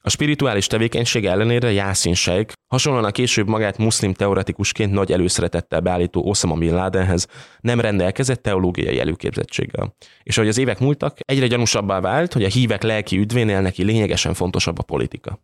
A 0.07 0.09
spirituális 0.09 0.67
tevékenység 0.67 1.25
ellenére 1.25 1.71
Jászin 1.71 2.13
Sheikh 2.13 2.53
hasonlóan 2.67 3.05
a 3.05 3.11
később 3.11 3.47
magát 3.47 3.77
muszlim 3.77 4.13
teoretikusként 4.13 4.91
nagy 4.91 5.11
előszeretettel 5.11 5.79
beállító 5.79 6.27
Osama 6.29 6.55
Bin 6.55 6.73
Ladenhez 6.73 7.27
nem 7.59 7.79
rendelkezett 7.79 8.41
teológiai 8.41 8.99
előképzettséggel. 8.99 9.95
És 10.23 10.37
ahogy 10.37 10.49
az 10.49 10.57
évek 10.57 10.79
múltak, 10.79 11.17
egyre 11.19 11.47
gyanúsabbá 11.47 11.99
vált, 11.99 12.33
hogy 12.33 12.43
a 12.43 12.47
hívek 12.47 12.83
lelki 12.83 13.17
üdvénél 13.17 13.61
neki 13.61 13.83
lényegesen 13.83 14.33
fontosabb 14.33 14.79
a 14.79 14.83
politika. 14.83 15.39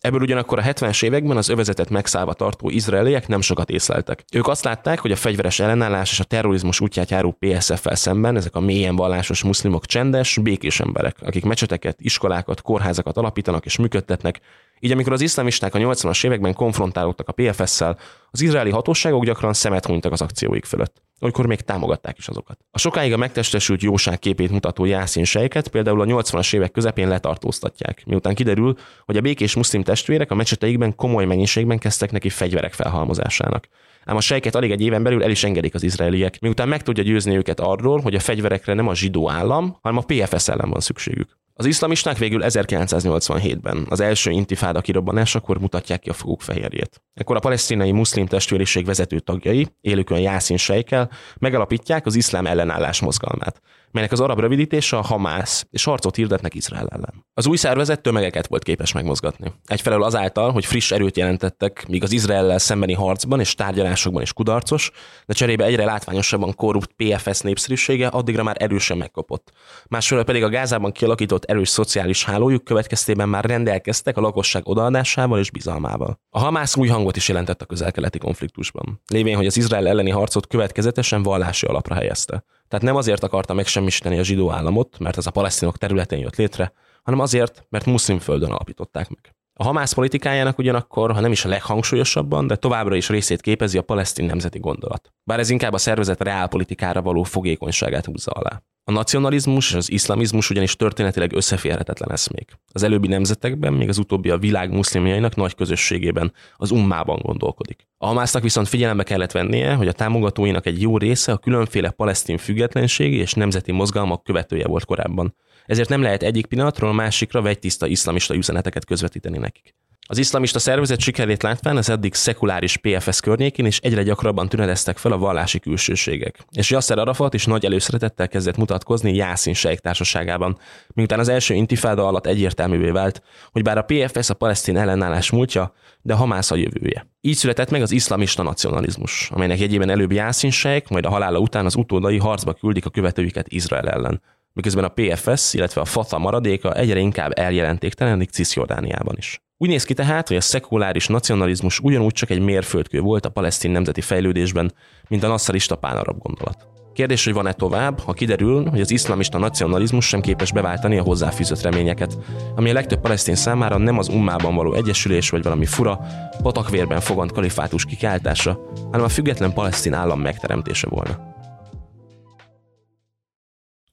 Ebből 0.00 0.20
ugyanakkor 0.20 0.58
a 0.58 0.62
70-es 0.62 1.04
években 1.04 1.36
az 1.36 1.48
övezetet 1.48 1.90
megszállva 1.90 2.32
tartó 2.32 2.70
izraeliek 2.70 3.28
nem 3.28 3.40
sokat 3.40 3.70
észleltek. 3.70 4.24
Ők 4.32 4.46
azt 4.46 4.64
látták, 4.64 4.98
hogy 4.98 5.12
a 5.12 5.16
fegyveres 5.16 5.60
ellenállás 5.60 6.10
és 6.10 6.20
a 6.20 6.24
terrorizmus 6.24 6.80
útját 6.80 7.10
járó 7.10 7.36
PSF-fel 7.38 7.94
szemben 7.94 8.36
ezek 8.36 8.56
a 8.56 8.60
mélyen 8.60 8.96
vallásos 8.96 9.42
muszlimok 9.42 9.86
csendes, 9.86 10.38
békés 10.42 10.80
emberek, 10.80 11.16
akik 11.20 11.44
mecseteket, 11.44 12.00
iskolákat, 12.00 12.60
kórházakat 12.60 13.16
alapítanak 13.16 13.64
és 13.64 13.76
működtetnek, 13.76 14.40
így 14.80 14.92
amikor 14.92 15.12
az 15.12 15.20
iszlamisták 15.20 15.74
a 15.74 15.78
80-as 15.78 16.24
években 16.24 16.54
konfrontálódtak 16.54 17.28
a 17.28 17.32
PFS-szel, 17.32 17.98
az 18.30 18.40
izraeli 18.40 18.70
hatóságok 18.70 19.24
gyakran 19.24 19.52
szemet 19.52 19.86
hunytak 19.86 20.12
az 20.12 20.20
akcióik 20.20 20.64
fölött. 20.64 21.02
Olykor 21.20 21.46
még 21.46 21.60
támogatták 21.60 22.18
is 22.18 22.28
azokat. 22.28 22.58
A 22.70 22.78
sokáig 22.78 23.12
a 23.12 23.16
megtestesült 23.16 23.82
jóság 23.82 24.18
képét 24.18 24.50
mutató 24.50 24.84
Jászin 24.84 25.24
sejket 25.24 25.68
például 25.68 26.00
a 26.00 26.04
80-as 26.04 26.54
évek 26.54 26.70
közepén 26.70 27.08
letartóztatják, 27.08 28.02
miután 28.06 28.34
kiderül, 28.34 28.76
hogy 29.04 29.16
a 29.16 29.20
békés 29.20 29.54
muszlim 29.54 29.82
testvérek 29.82 30.30
a 30.30 30.34
mecseteikben 30.34 30.94
komoly 30.94 31.24
mennyiségben 31.24 31.78
kezdtek 31.78 32.12
neki 32.12 32.28
fegyverek 32.28 32.72
felhalmozásának. 32.72 33.68
Ám 34.04 34.16
a 34.16 34.20
sejket 34.20 34.54
alig 34.54 34.70
egy 34.70 34.80
éven 34.80 35.02
belül 35.02 35.22
el 35.22 35.30
is 35.30 35.44
engedik 35.44 35.74
az 35.74 35.82
izraeliek, 35.82 36.40
miután 36.40 36.68
meg 36.68 36.82
tudja 36.82 37.02
győzni 37.02 37.36
őket 37.36 37.60
arról, 37.60 38.00
hogy 38.00 38.14
a 38.14 38.20
fegyverekre 38.20 38.74
nem 38.74 38.88
a 38.88 38.94
zsidó 38.94 39.30
állam, 39.30 39.78
hanem 39.82 39.98
a 39.98 40.04
PFS 40.06 40.48
ellen 40.48 40.70
van 40.70 40.80
szükségük. 40.80 41.38
Az 41.60 41.66
iszlamisták 41.66 42.18
végül 42.18 42.40
1987-ben, 42.44 43.86
az 43.88 44.00
első 44.00 44.30
intifáda 44.30 44.80
kirobbanásakor 44.80 45.58
mutatják 45.58 46.00
ki 46.00 46.08
a 46.08 46.12
foguk 46.12 46.40
fehérjét. 46.40 47.02
Ekkor 47.14 47.36
a 47.36 47.40
palesztinai 47.40 47.92
muszlim 47.92 48.26
testvériség 48.26 48.84
vezető 48.84 49.18
tagjai, 49.18 49.66
élükön 49.80 50.18
Jászin 50.18 50.56
Sejkel, 50.56 51.10
megalapítják 51.38 52.06
az 52.06 52.14
iszlám 52.14 52.46
ellenállás 52.46 53.00
mozgalmát, 53.00 53.60
melynek 53.90 54.12
az 54.12 54.20
arab 54.20 54.40
rövidítése 54.40 54.96
a 54.96 55.02
Hamász, 55.02 55.66
és 55.70 55.84
harcot 55.84 56.16
hirdetnek 56.16 56.54
Izrael 56.54 56.88
ellen. 56.88 57.26
Az 57.34 57.46
új 57.46 57.56
szervezet 57.56 58.00
tömegeket 58.00 58.46
volt 58.46 58.62
képes 58.62 58.92
megmozgatni. 58.92 59.52
Egyfelől 59.66 60.02
azáltal, 60.02 60.50
hogy 60.50 60.66
friss 60.66 60.90
erőt 60.90 61.16
jelentettek, 61.16 61.84
míg 61.88 62.02
az 62.02 62.12
Izraellel 62.12 62.58
szembeni 62.58 62.92
harcban 62.92 63.40
és 63.40 63.54
tárgyalásokban 63.54 64.22
is 64.22 64.32
kudarcos, 64.32 64.90
de 65.26 65.34
cserébe 65.34 65.64
egyre 65.64 65.84
látványosabban 65.84 66.54
korrupt 66.54 66.90
PFS 66.96 67.40
népszerűsége 67.40 68.06
addigra 68.06 68.42
már 68.42 68.56
erősen 68.58 68.98
megkapott. 68.98 69.52
Másfelől 69.88 70.24
pedig 70.24 70.42
a 70.42 70.48
Gázában 70.48 70.92
kialakított 70.92 71.44
erős 71.44 71.68
szociális 71.68 72.24
hálójuk 72.24 72.64
következtében 72.64 73.28
már 73.28 73.44
rendelkeztek 73.44 74.16
a 74.16 74.20
lakosság 74.20 74.68
odaadásával 74.68 75.38
és 75.38 75.50
bizalmával. 75.50 76.20
A 76.30 76.38
Hamász 76.38 76.76
új 76.76 76.88
hangot 76.88 77.16
is 77.16 77.28
jelentett 77.28 77.62
a 77.62 77.66
közel-keleti 77.66 78.18
konfliktusban, 78.18 79.00
lévén, 79.06 79.36
hogy 79.36 79.46
az 79.46 79.56
Izrael 79.56 79.88
elleni 79.88 80.10
harcot 80.10 80.46
következetesen 80.46 81.22
vallási 81.22 81.66
alapra 81.66 81.94
helyezte. 81.94 82.44
Tehát 82.68 82.84
nem 82.84 82.96
azért 82.96 83.22
akarta 83.22 83.54
megsemmisíteni 83.54 84.18
a 84.18 84.24
zsidó 84.24 84.50
államot, 84.50 84.98
mert 84.98 85.16
ez 85.16 85.26
a 85.26 85.30
palesztinok 85.30 85.78
területén 85.78 86.18
jött 86.18 86.36
létre, 86.36 86.72
hanem 87.02 87.20
azért, 87.20 87.66
mert 87.68 87.86
muszlim 87.86 88.18
földön 88.18 88.50
alapították 88.50 89.08
meg. 89.08 89.37
A 89.60 89.64
Hamász 89.64 89.92
politikájának 89.92 90.58
ugyanakkor, 90.58 91.12
ha 91.12 91.20
nem 91.20 91.32
is 91.32 91.44
a 91.44 91.48
leghangsúlyosabban, 91.48 92.46
de 92.46 92.56
továbbra 92.56 92.94
is 92.94 93.08
részét 93.08 93.40
képezi 93.40 93.78
a 93.78 93.82
palesztin 93.82 94.24
nemzeti 94.24 94.58
gondolat. 94.58 95.12
Bár 95.24 95.38
ez 95.38 95.50
inkább 95.50 95.72
a 95.72 95.78
szervezet 95.78 96.22
reálpolitikára 96.22 97.02
való 97.02 97.22
fogékonyságát 97.22 98.04
húzza 98.04 98.30
alá. 98.30 98.62
A 98.84 98.92
nacionalizmus 98.92 99.68
és 99.68 99.74
az 99.74 99.90
iszlamizmus 99.90 100.50
ugyanis 100.50 100.76
történetileg 100.76 101.32
összeférhetetlen 101.32 102.12
eszmék. 102.12 102.58
Az 102.72 102.82
előbbi 102.82 103.08
nemzetekben, 103.08 103.72
még 103.72 103.88
az 103.88 103.98
utóbbi 103.98 104.30
a 104.30 104.38
világ 104.38 104.72
muszlimjainak 104.72 105.36
nagy 105.36 105.54
közösségében, 105.54 106.32
az 106.56 106.70
ummában 106.70 107.18
gondolkodik. 107.22 107.88
A 107.96 108.06
Hamásznak 108.06 108.42
viszont 108.42 108.68
figyelembe 108.68 109.02
kellett 109.02 109.32
vennie, 109.32 109.74
hogy 109.74 109.88
a 109.88 109.92
támogatóinak 109.92 110.66
egy 110.66 110.80
jó 110.80 110.98
része 110.98 111.32
a 111.32 111.38
különféle 111.38 111.90
palesztin 111.90 112.36
függetlenségi 112.36 113.16
és 113.16 113.34
nemzeti 113.34 113.72
mozgalmak 113.72 114.22
követője 114.22 114.66
volt 114.66 114.84
korábban. 114.84 115.34
Ezért 115.68 115.88
nem 115.88 116.02
lehet 116.02 116.22
egyik 116.22 116.46
pillanatról 116.46 116.92
másikra 116.92 117.42
vegytiszta 117.42 117.86
iszlamista 117.86 118.34
üzeneteket 118.34 118.84
közvetíteni 118.84 119.38
nekik. 119.38 119.74
Az 120.10 120.18
iszlamista 120.18 120.58
szervezet 120.58 121.00
sikerét 121.00 121.42
látván 121.42 121.76
az 121.76 121.88
eddig 121.88 122.14
szekuláris 122.14 122.76
PFS 122.76 123.20
környékén 123.20 123.66
is 123.66 123.78
egyre 123.78 124.02
gyakrabban 124.02 124.48
tünedeztek 124.48 124.96
fel 124.96 125.12
a 125.12 125.18
vallási 125.18 125.58
külsőségek. 125.58 126.38
És 126.50 126.70
Yasser 126.70 126.98
Arafat 126.98 127.34
is 127.34 127.44
nagy 127.44 127.64
előszeretettel 127.64 128.28
kezdett 128.28 128.56
mutatkozni 128.56 129.14
Jászin 129.14 129.54
Sheikh 129.54 129.82
társaságában, 129.82 130.58
miután 130.94 131.18
az 131.18 131.28
első 131.28 131.54
intifáda 131.54 132.06
alatt 132.06 132.26
egyértelművé 132.26 132.90
vált, 132.90 133.22
hogy 133.52 133.62
bár 133.62 133.78
a 133.78 133.82
PFS 133.84 134.30
a 134.30 134.34
palesztin 134.34 134.76
ellenállás 134.76 135.30
múltja, 135.30 135.74
de 136.02 136.14
Hamász 136.14 136.50
a 136.50 136.56
jövője. 136.56 137.06
Így 137.20 137.36
született 137.36 137.70
meg 137.70 137.82
az 137.82 137.92
iszlamista 137.92 138.42
nacionalizmus, 138.42 139.30
amelynek 139.30 139.58
jegyében 139.58 139.90
előbb 139.90 140.12
Jászin 140.12 140.50
Sheikh, 140.50 140.90
majd 140.90 141.04
a 141.04 141.10
halála 141.10 141.38
után 141.38 141.64
az 141.64 141.76
utódai 141.76 142.18
harcba 142.18 142.52
küldik 142.52 142.86
a 142.86 142.90
követőiket 142.90 143.48
Izrael 143.48 143.88
ellen 143.88 144.22
miközben 144.58 144.84
a 144.84 144.88
PFS, 144.88 145.54
illetve 145.54 145.80
a 145.80 145.84
Fatah 145.84 146.20
maradéka 146.20 146.74
egyre 146.74 146.98
inkább 146.98 147.38
eljelentéktelenik 147.38 148.30
Cisjordániában 148.30 149.14
is. 149.16 149.42
Úgy 149.56 149.68
néz 149.68 149.84
ki 149.84 149.94
tehát, 149.94 150.28
hogy 150.28 150.36
a 150.36 150.40
szekuláris 150.40 151.06
nacionalizmus 151.06 151.78
ugyanúgy 151.78 152.12
csak 152.12 152.30
egy 152.30 152.40
mérföldkő 152.40 153.00
volt 153.00 153.26
a 153.26 153.28
palesztin 153.28 153.70
nemzeti 153.70 154.00
fejlődésben, 154.00 154.72
mint 155.08 155.22
a 155.22 155.28
nasszarista 155.28 155.76
pánarab 155.76 156.18
gondolat. 156.18 156.66
Kérdés, 156.92 157.24
hogy 157.24 157.32
van-e 157.32 157.52
tovább, 157.52 158.00
ha 158.00 158.12
kiderül, 158.12 158.68
hogy 158.68 158.80
az 158.80 158.90
iszlamista 158.90 159.38
nacionalizmus 159.38 160.06
sem 160.06 160.20
képes 160.20 160.52
beváltani 160.52 160.98
a 160.98 161.02
hozzáfűzött 161.02 161.62
reményeket, 161.62 162.18
ami 162.56 162.70
a 162.70 162.72
legtöbb 162.72 163.00
palesztin 163.00 163.34
számára 163.34 163.76
nem 163.76 163.98
az 163.98 164.08
ummában 164.08 164.54
való 164.54 164.74
egyesülés 164.74 165.30
vagy 165.30 165.42
valami 165.42 165.66
fura, 165.66 166.00
patakvérben 166.42 167.00
fogant 167.00 167.32
kalifátus 167.32 167.84
kikiáltása, 167.84 168.60
hanem 168.90 169.06
a 169.06 169.08
független 169.08 169.52
palesztin 169.52 169.92
állam 169.92 170.20
megteremtése 170.20 170.88
volna. 170.88 171.27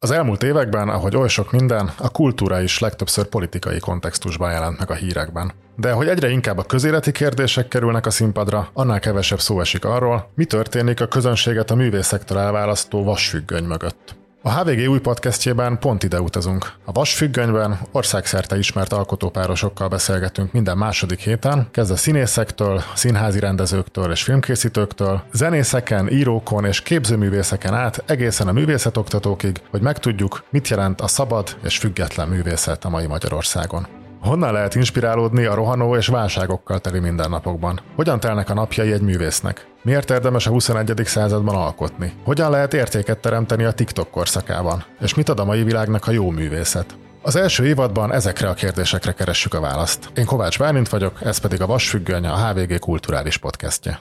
Az 0.06 0.12
elmúlt 0.12 0.44
években, 0.44 0.90
ahogy 0.90 1.16
oly 1.16 1.28
sok 1.28 1.52
minden, 1.52 1.92
a 1.98 2.10
kultúra 2.10 2.62
is 2.62 2.80
legtöbbször 2.80 3.26
politikai 3.26 3.80
kontextusban 3.80 4.52
jelent 4.52 4.80
meg 4.80 4.92
a 4.92 4.94
hírekben. 4.94 5.52
De 5.76 5.92
hogy 5.92 6.08
egyre 6.08 6.30
inkább 6.30 6.58
a 6.58 6.64
közéleti 6.64 7.12
kérdések 7.12 7.68
kerülnek 7.68 8.06
a 8.06 8.10
színpadra, 8.10 8.70
annál 8.74 9.00
kevesebb 9.00 9.40
szó 9.40 9.60
esik 9.60 9.86
arról, 9.86 10.32
mi 10.36 10.46
történik 10.46 11.02
a 11.02 11.08
közönséget 11.08 11.72
a 11.72 11.76
művészektől 11.76 12.38
elválasztó 12.38 13.04
vasfüggöny 13.04 13.64
mögött. 13.64 14.16
A 14.48 14.60
HVG 14.60 14.90
új 14.90 15.00
podcastjében 15.00 15.80
pont 15.80 16.04
ide 16.04 16.22
utazunk. 16.22 16.72
A 16.84 16.92
Vasfüggönyben 16.92 17.80
országszerte 17.92 18.58
ismert 18.58 18.94
alkotópárosokkal 18.94 19.88
beszélgetünk 19.88 20.52
minden 20.52 20.78
második 20.78 21.20
héten, 21.20 21.68
kezdve 21.72 21.96
színészektől, 21.96 22.82
színházi 22.96 23.40
rendezőktől 23.40 24.12
és 24.12 24.24
filmkészítőktől, 24.24 25.24
zenészeken, 25.34 26.12
írókon 26.12 26.66
és 26.66 26.82
képzőművészeken 26.82 27.74
át 27.74 28.04
egészen 28.06 28.48
a 28.48 28.52
művészetoktatókig, 28.52 29.62
hogy 29.70 29.82
megtudjuk, 29.82 30.44
mit 30.50 30.68
jelent 30.68 31.02
a 31.02 31.08
szabad 31.08 31.58
és 31.64 31.78
független 31.78 32.28
művészet 32.28 32.86
a 32.86 32.90
mai 32.90 33.08
Magyarországon. 33.08 34.05
Honnan 34.26 34.54
lehet 34.54 34.76
inspirálódni 34.76 35.46
a 35.46 35.54
rohanó 35.54 35.96
és 35.96 36.08
válságokkal 36.08 36.80
teli 36.80 37.00
mindennapokban? 37.00 37.80
Hogyan 37.96 38.20
telnek 38.20 38.50
a 38.50 38.54
napjai 38.54 38.92
egy 38.92 39.02
művésznek? 39.02 39.68
Miért 39.82 40.10
érdemes 40.10 40.48
a 40.48 40.50
21. 40.50 41.02
században 41.06 41.56
alkotni? 41.56 42.14
Hogyan 42.24 42.52
lehet 42.52 42.74
értéket 42.74 43.18
teremteni 43.18 43.64
a 43.64 43.72
TikTok 43.72 44.12
korszakában? 44.12 44.84
És 45.02 45.14
mit 45.14 45.30
ad 45.30 45.40
a 45.40 45.46
mai 45.46 45.64
világnak 45.64 46.08
a 46.08 46.12
jó 46.12 46.30
művészet? 46.30 46.96
Az 47.22 47.36
első 47.36 47.66
évadban 47.66 48.14
ezekre 48.14 48.50
a 48.50 48.54
kérdésekre 48.54 49.12
keressük 49.12 49.54
a 49.54 49.60
választ. 49.60 50.10
Én 50.16 50.26
Kovács 50.26 50.60
Bálint 50.60 50.90
vagyok, 50.90 51.22
ez 51.22 51.38
pedig 51.38 51.62
a 51.62 51.66
Vasfüggöny, 51.66 52.26
a 52.26 52.48
HVG 52.48 52.80
kulturális 52.80 53.38
podcastje. 53.38 54.00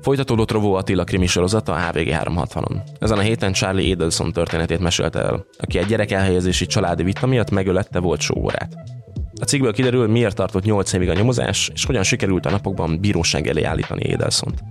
Folytatódott 0.00 0.50
Rovó 0.50 0.74
Attila 0.74 1.04
krimi 1.04 1.26
sorozata 1.26 1.72
a 1.72 1.78
HVG 1.78 2.08
360-on. 2.10 2.80
Ezen 3.00 3.18
a 3.18 3.20
héten 3.20 3.52
Charlie 3.52 3.90
Edelson 3.90 4.32
történetét 4.32 4.78
mesélte 4.78 5.18
el, 5.18 5.44
aki 5.58 5.78
egy 5.78 5.86
gyerek 5.86 6.10
elhelyezési 6.10 6.66
családi 6.66 7.02
vita 7.02 7.26
miatt 7.26 7.50
megölette 7.50 7.98
volt 8.00 8.20
sógorát. 8.20 8.76
A 9.40 9.44
cikkből 9.44 9.72
kiderül, 9.72 10.06
miért 10.06 10.36
tartott 10.36 10.64
8 10.64 10.92
évig 10.92 11.08
a 11.08 11.14
nyomozás, 11.14 11.70
és 11.74 11.84
hogyan 11.84 12.02
sikerült 12.02 12.46
a 12.46 12.50
napokban 12.50 13.00
bíróság 13.00 13.46
elé 13.46 13.62
állítani 13.62 14.12
Edelsont. 14.12 14.62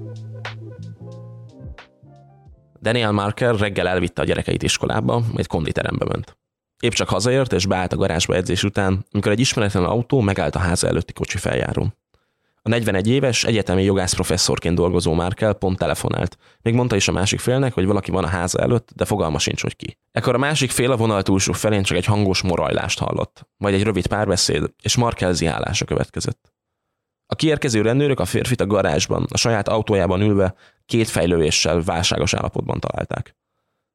Daniel 2.81 3.11
Marker 3.11 3.55
reggel 3.55 3.87
elvitte 3.87 4.21
a 4.21 4.25
gyerekeit 4.25 4.63
iskolába, 4.63 5.23
majd 5.33 5.47
konditerembe 5.47 6.05
ment. 6.05 6.37
Épp 6.79 6.91
csak 6.91 7.09
hazaért 7.09 7.53
és 7.53 7.65
beállt 7.65 7.93
a 7.93 7.97
garázsba 7.97 8.35
edzés 8.35 8.63
után, 8.63 9.05
amikor 9.11 9.31
egy 9.31 9.39
ismeretlen 9.39 9.83
autó 9.83 10.19
megállt 10.21 10.55
a 10.55 10.59
háza 10.59 10.87
előtti 10.87 11.13
kocsi 11.13 11.37
feljárón. 11.37 11.93
A 12.67 12.69
41 12.69 13.07
éves 13.07 13.43
egyetemi 13.43 13.83
jogász 13.83 14.13
professzorként 14.13 14.75
dolgozó 14.75 15.13
Márkel 15.13 15.53
pont 15.53 15.77
telefonált. 15.77 16.37
Még 16.61 16.73
mondta 16.73 16.95
is 16.95 17.07
a 17.07 17.11
másik 17.11 17.39
félnek, 17.39 17.73
hogy 17.73 17.85
valaki 17.85 18.11
van 18.11 18.23
a 18.23 18.27
háza 18.27 18.59
előtt, 18.59 18.89
de 18.95 19.05
fogalma 19.05 19.39
sincs, 19.39 19.61
hogy 19.61 19.75
ki. 19.75 19.97
Ekkor 20.11 20.35
a 20.35 20.37
másik 20.37 20.71
fél 20.71 20.91
a 20.91 20.97
vonal 20.97 21.23
túlsó 21.23 21.53
felén 21.53 21.83
csak 21.83 21.97
egy 21.97 22.05
hangos 22.05 22.41
morajlást 22.41 22.99
hallott, 22.99 23.47
majd 23.57 23.73
egy 23.73 23.83
rövid 23.83 24.07
párbeszéd, 24.07 24.73
és 24.81 24.95
Markel 24.95 25.33
ziálása 25.33 25.85
következett. 25.85 26.53
A 27.25 27.35
kiérkező 27.35 27.81
rendőrök 27.81 28.19
a 28.19 28.25
férfit 28.25 28.61
a 28.61 28.67
garázsban, 28.67 29.25
a 29.31 29.37
saját 29.37 29.67
autójában 29.67 30.21
ülve 30.21 30.55
két 30.85 31.07
fejlővéssel 31.07 31.81
válságos 31.81 32.33
állapotban 32.33 32.79
találták. 32.79 33.35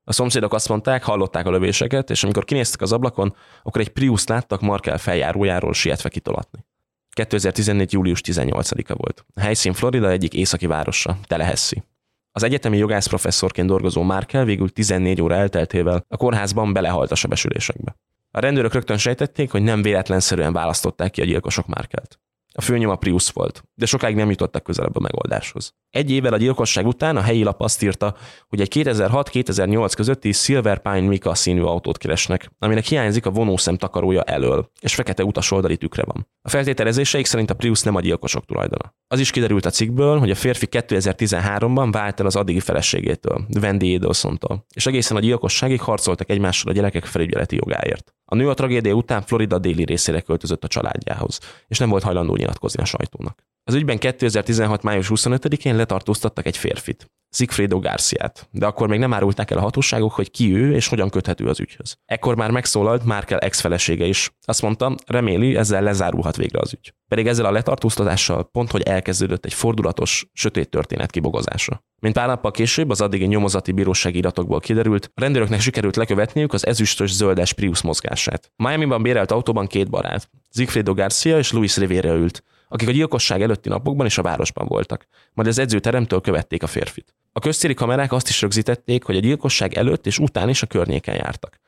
A 0.04 0.12
szomszédok 0.12 0.54
azt 0.54 0.68
mondták, 0.68 1.04
hallották 1.04 1.46
a 1.46 1.50
lövéseket, 1.50 2.10
és 2.10 2.24
amikor 2.24 2.44
kinéztek 2.44 2.80
az 2.80 2.92
ablakon, 2.92 3.36
akkor 3.62 3.80
egy 3.80 3.92
Prius 3.92 4.26
láttak 4.26 4.60
Markel 4.60 4.98
feljárójáról 4.98 5.72
sietve 5.72 6.08
kitolatni. 6.08 6.64
2014. 7.12 7.92
július 7.92 8.20
18-a 8.24 8.94
volt. 8.94 9.24
A 9.34 9.40
helyszín 9.40 9.72
Florida 9.72 10.10
egyik 10.10 10.34
északi 10.34 10.66
városa, 10.66 11.18
Tallahassee. 11.22 11.84
Az 12.32 12.42
egyetemi 12.42 12.76
jogász 12.76 13.06
professzorként 13.06 13.68
dolgozó 13.68 14.02
Markel 14.02 14.44
végül 14.44 14.70
14 14.70 15.20
óra 15.22 15.34
elteltével 15.34 16.04
a 16.08 16.16
kórházban 16.16 16.72
belehalt 16.72 17.10
a 17.10 17.14
sebesülésekbe. 17.14 17.96
A 18.30 18.40
rendőrök 18.40 18.72
rögtön 18.72 18.98
sejtették, 18.98 19.50
hogy 19.50 19.62
nem 19.62 19.82
véletlenszerűen 19.82 20.52
választották 20.52 21.10
ki 21.10 21.20
a 21.20 21.24
gyilkosok 21.24 21.66
Markelt. 21.66 22.20
A 22.52 22.60
főnyom 22.60 22.90
a 22.90 22.96
Prius 22.96 23.30
volt, 23.30 23.64
de 23.82 23.88
sokáig 23.88 24.14
nem 24.16 24.30
jutottak 24.30 24.62
közelebb 24.62 24.96
a 24.96 25.00
megoldáshoz. 25.00 25.74
Egy 25.90 26.10
évvel 26.10 26.32
a 26.32 26.36
gyilkosság 26.36 26.86
után 26.86 27.16
a 27.16 27.20
helyi 27.20 27.42
lap 27.42 27.60
azt 27.60 27.82
írta, 27.82 28.16
hogy 28.48 28.60
egy 28.60 28.72
2006-2008 28.74 29.92
közötti 29.96 30.32
Silver 30.32 30.78
Pine 30.82 31.00
Mika 31.00 31.34
színű 31.34 31.62
autót 31.62 31.98
keresnek, 31.98 32.50
aminek 32.58 32.84
hiányzik 32.84 33.26
a 33.26 33.30
vonószem 33.30 33.76
takarója 33.76 34.22
elől, 34.22 34.70
és 34.80 34.94
fekete 34.94 35.24
utasoldali 35.24 35.76
tükre 35.76 36.02
van. 36.06 36.28
A 36.42 36.48
feltételezéseik 36.48 37.26
szerint 37.26 37.50
a 37.50 37.54
Prius 37.54 37.82
nem 37.82 37.94
a 37.94 38.00
gyilkosok 38.00 38.44
tulajdona. 38.44 38.94
Az 39.06 39.20
is 39.20 39.30
kiderült 39.30 39.66
a 39.66 39.70
cikkből, 39.70 40.18
hogy 40.18 40.30
a 40.30 40.34
férfi 40.34 40.66
2013-ban 40.70 41.88
vált 41.90 42.20
el 42.20 42.26
az 42.26 42.36
addigi 42.36 42.60
feleségétől, 42.60 43.46
Wendy 43.60 43.94
Edelsontól, 43.94 44.66
és 44.74 44.86
egészen 44.86 45.16
a 45.16 45.20
gyilkosságig 45.20 45.80
harcoltak 45.80 46.30
egymással 46.30 46.70
a 46.70 46.74
gyerekek 46.74 47.04
felügyeleti 47.04 47.56
jogáért. 47.56 48.14
A 48.24 48.34
nő 48.34 48.48
a 48.48 48.54
tragédia 48.54 48.94
után 48.94 49.22
Florida 49.22 49.58
déli 49.58 49.84
részére 49.84 50.20
költözött 50.20 50.64
a 50.64 50.68
családjához, 50.68 51.38
és 51.68 51.78
nem 51.78 51.88
volt 51.88 52.02
hajlandó 52.02 52.36
nyilatkozni 52.36 52.82
a 52.82 52.86
sajtónak. 52.86 53.44
Az 53.64 53.74
ügyben 53.74 53.98
2016. 53.98 54.82
május 54.82 55.06
25-én 55.10 55.76
letartóztattak 55.76 56.46
egy 56.46 56.56
férfit, 56.56 57.10
Sigfredo 57.30 57.78
Garciát, 57.78 58.48
de 58.50 58.66
akkor 58.66 58.88
még 58.88 58.98
nem 58.98 59.12
árulták 59.12 59.50
el 59.50 59.58
a 59.58 59.60
hatóságok, 59.60 60.12
hogy 60.12 60.30
ki 60.30 60.54
ő 60.56 60.74
és 60.74 60.88
hogyan 60.88 61.10
köthető 61.10 61.46
az 61.46 61.60
ügyhöz. 61.60 61.96
Ekkor 62.04 62.36
már 62.36 62.50
megszólalt 62.50 63.04
Markel 63.04 63.38
ex-felesége 63.38 64.04
is. 64.04 64.30
Azt 64.44 64.62
mondta, 64.62 64.94
reméli, 65.06 65.56
ezzel 65.56 65.82
lezárulhat 65.82 66.36
végre 66.36 66.58
az 66.58 66.72
ügy. 66.72 66.94
Pedig 67.08 67.26
ezzel 67.26 67.44
a 67.44 67.50
letartóztatással 67.50 68.44
pont, 68.44 68.70
hogy 68.70 68.82
elkezdődött 68.82 69.44
egy 69.44 69.54
fordulatos, 69.54 70.26
sötét 70.32 70.68
történet 70.68 71.10
kibogozása. 71.10 71.84
Mint 72.00 72.14
pár 72.14 72.26
nappal 72.26 72.50
később 72.50 72.90
az 72.90 73.00
addigi 73.00 73.26
nyomozati 73.26 73.72
bírósági 73.72 74.18
iratokból 74.18 74.60
kiderült, 74.60 75.10
a 75.14 75.20
rendőröknek 75.20 75.60
sikerült 75.60 75.96
lekövetniük 75.96 76.52
az 76.52 76.66
ezüstös 76.66 77.12
zöldes 77.12 77.52
Prius 77.52 77.82
mozgását. 77.82 78.52
Miami-ban 78.56 79.02
bérelt 79.02 79.30
autóban 79.30 79.66
két 79.66 79.90
barát, 79.90 80.30
Sigfredo 80.50 80.94
Garcia 80.94 81.38
és 81.38 81.52
Luis 81.52 81.76
Rivera 81.76 82.14
ült, 82.14 82.42
akik 82.72 82.88
a 82.88 82.92
gyilkosság 82.92 83.42
előtti 83.42 83.68
napokban 83.68 84.06
is 84.06 84.18
a 84.18 84.22
városban 84.22 84.66
voltak, 84.66 85.06
majd 85.32 85.48
az 85.48 85.58
edzőteremtől 85.58 86.20
követték 86.20 86.62
a 86.62 86.66
férfit. 86.66 87.14
A 87.32 87.40
köztéri 87.40 87.74
kamerák 87.74 88.12
azt 88.12 88.28
is 88.28 88.40
rögzítették, 88.40 89.04
hogy 89.04 89.16
a 89.16 89.20
gyilkosság 89.20 89.74
előtt 89.74 90.06
és 90.06 90.18
után 90.18 90.48
is 90.48 90.62
a 90.62 90.66
környéken 90.66 91.14
jártak. 91.14 91.60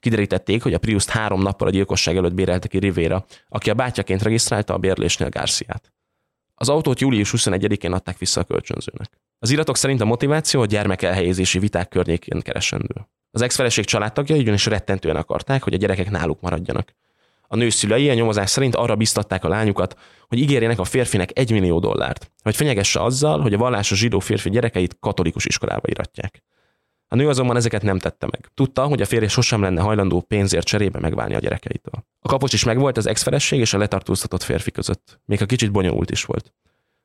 Kiderítették, 0.00 0.62
hogy 0.62 0.74
a 0.74 0.78
Prius-t 0.78 1.10
három 1.10 1.42
nappal 1.42 1.68
a 1.68 1.70
gyilkosság 1.70 2.16
előtt 2.16 2.34
bérelte 2.34 2.68
ki 2.68 2.78
Rivera, 2.78 3.24
aki 3.48 3.70
a 3.70 3.74
bátyjaként 3.74 4.22
regisztrálta 4.22 4.74
a 4.74 4.78
bérlésnél 4.78 5.28
Garciát. 5.28 5.92
Az 6.54 6.68
autót 6.68 7.00
július 7.00 7.34
21-én 7.36 7.92
adták 7.92 8.18
vissza 8.18 8.40
a 8.40 8.44
kölcsönzőnek. 8.44 9.20
Az 9.38 9.50
iratok 9.50 9.76
szerint 9.76 10.00
a 10.00 10.04
motiváció 10.04 10.60
a 10.60 10.66
gyermekelhelyezési 10.66 11.58
viták 11.58 11.88
környékén 11.88 12.40
keresendő. 12.40 13.08
Az 13.30 13.42
ex-feleség 13.42 13.84
családtagjai 13.84 14.38
ugyanis 14.38 14.66
rettentően 14.66 15.16
akarták, 15.16 15.62
hogy 15.62 15.74
a 15.74 15.76
gyerekek 15.76 16.10
náluk 16.10 16.40
maradjanak. 16.40 16.94
A 17.52 17.56
nő 17.56 17.68
szülei 17.68 18.10
a 18.10 18.14
nyomozás 18.14 18.50
szerint 18.50 18.74
arra 18.74 18.96
biztatták 18.96 19.44
a 19.44 19.48
lányukat, 19.48 19.98
hogy 20.28 20.38
ígérjenek 20.38 20.78
a 20.78 20.84
férfinek 20.84 21.30
egy 21.38 21.50
millió 21.50 21.78
dollárt, 21.78 22.30
vagy 22.42 22.56
fenyegesse 22.56 23.02
azzal, 23.02 23.40
hogy 23.40 23.54
a 23.54 23.58
vallásos 23.58 23.98
zsidó 23.98 24.18
férfi 24.18 24.50
gyerekeit 24.50 24.96
katolikus 25.00 25.44
iskolába 25.44 25.88
iratják. 25.88 26.42
A 27.08 27.14
nő 27.14 27.28
azonban 27.28 27.56
ezeket 27.56 27.82
nem 27.82 27.98
tette 27.98 28.26
meg. 28.30 28.50
Tudta, 28.54 28.86
hogy 28.86 29.00
a 29.00 29.04
férje 29.04 29.28
sosem 29.28 29.62
lenne 29.62 29.80
hajlandó 29.80 30.20
pénzért 30.20 30.66
cserébe 30.66 30.98
megválni 30.98 31.34
a 31.34 31.38
gyerekeitől. 31.38 32.04
A 32.20 32.28
kapocs 32.28 32.52
is 32.52 32.64
megvolt 32.64 32.96
az 32.96 33.06
ex-feleség 33.06 33.60
és 33.60 33.74
a 33.74 33.78
letartóztatott 33.78 34.42
férfi 34.42 34.70
között, 34.70 35.20
még 35.24 35.42
a 35.42 35.46
kicsit 35.46 35.72
bonyolult 35.72 36.10
is 36.10 36.24
volt. 36.24 36.52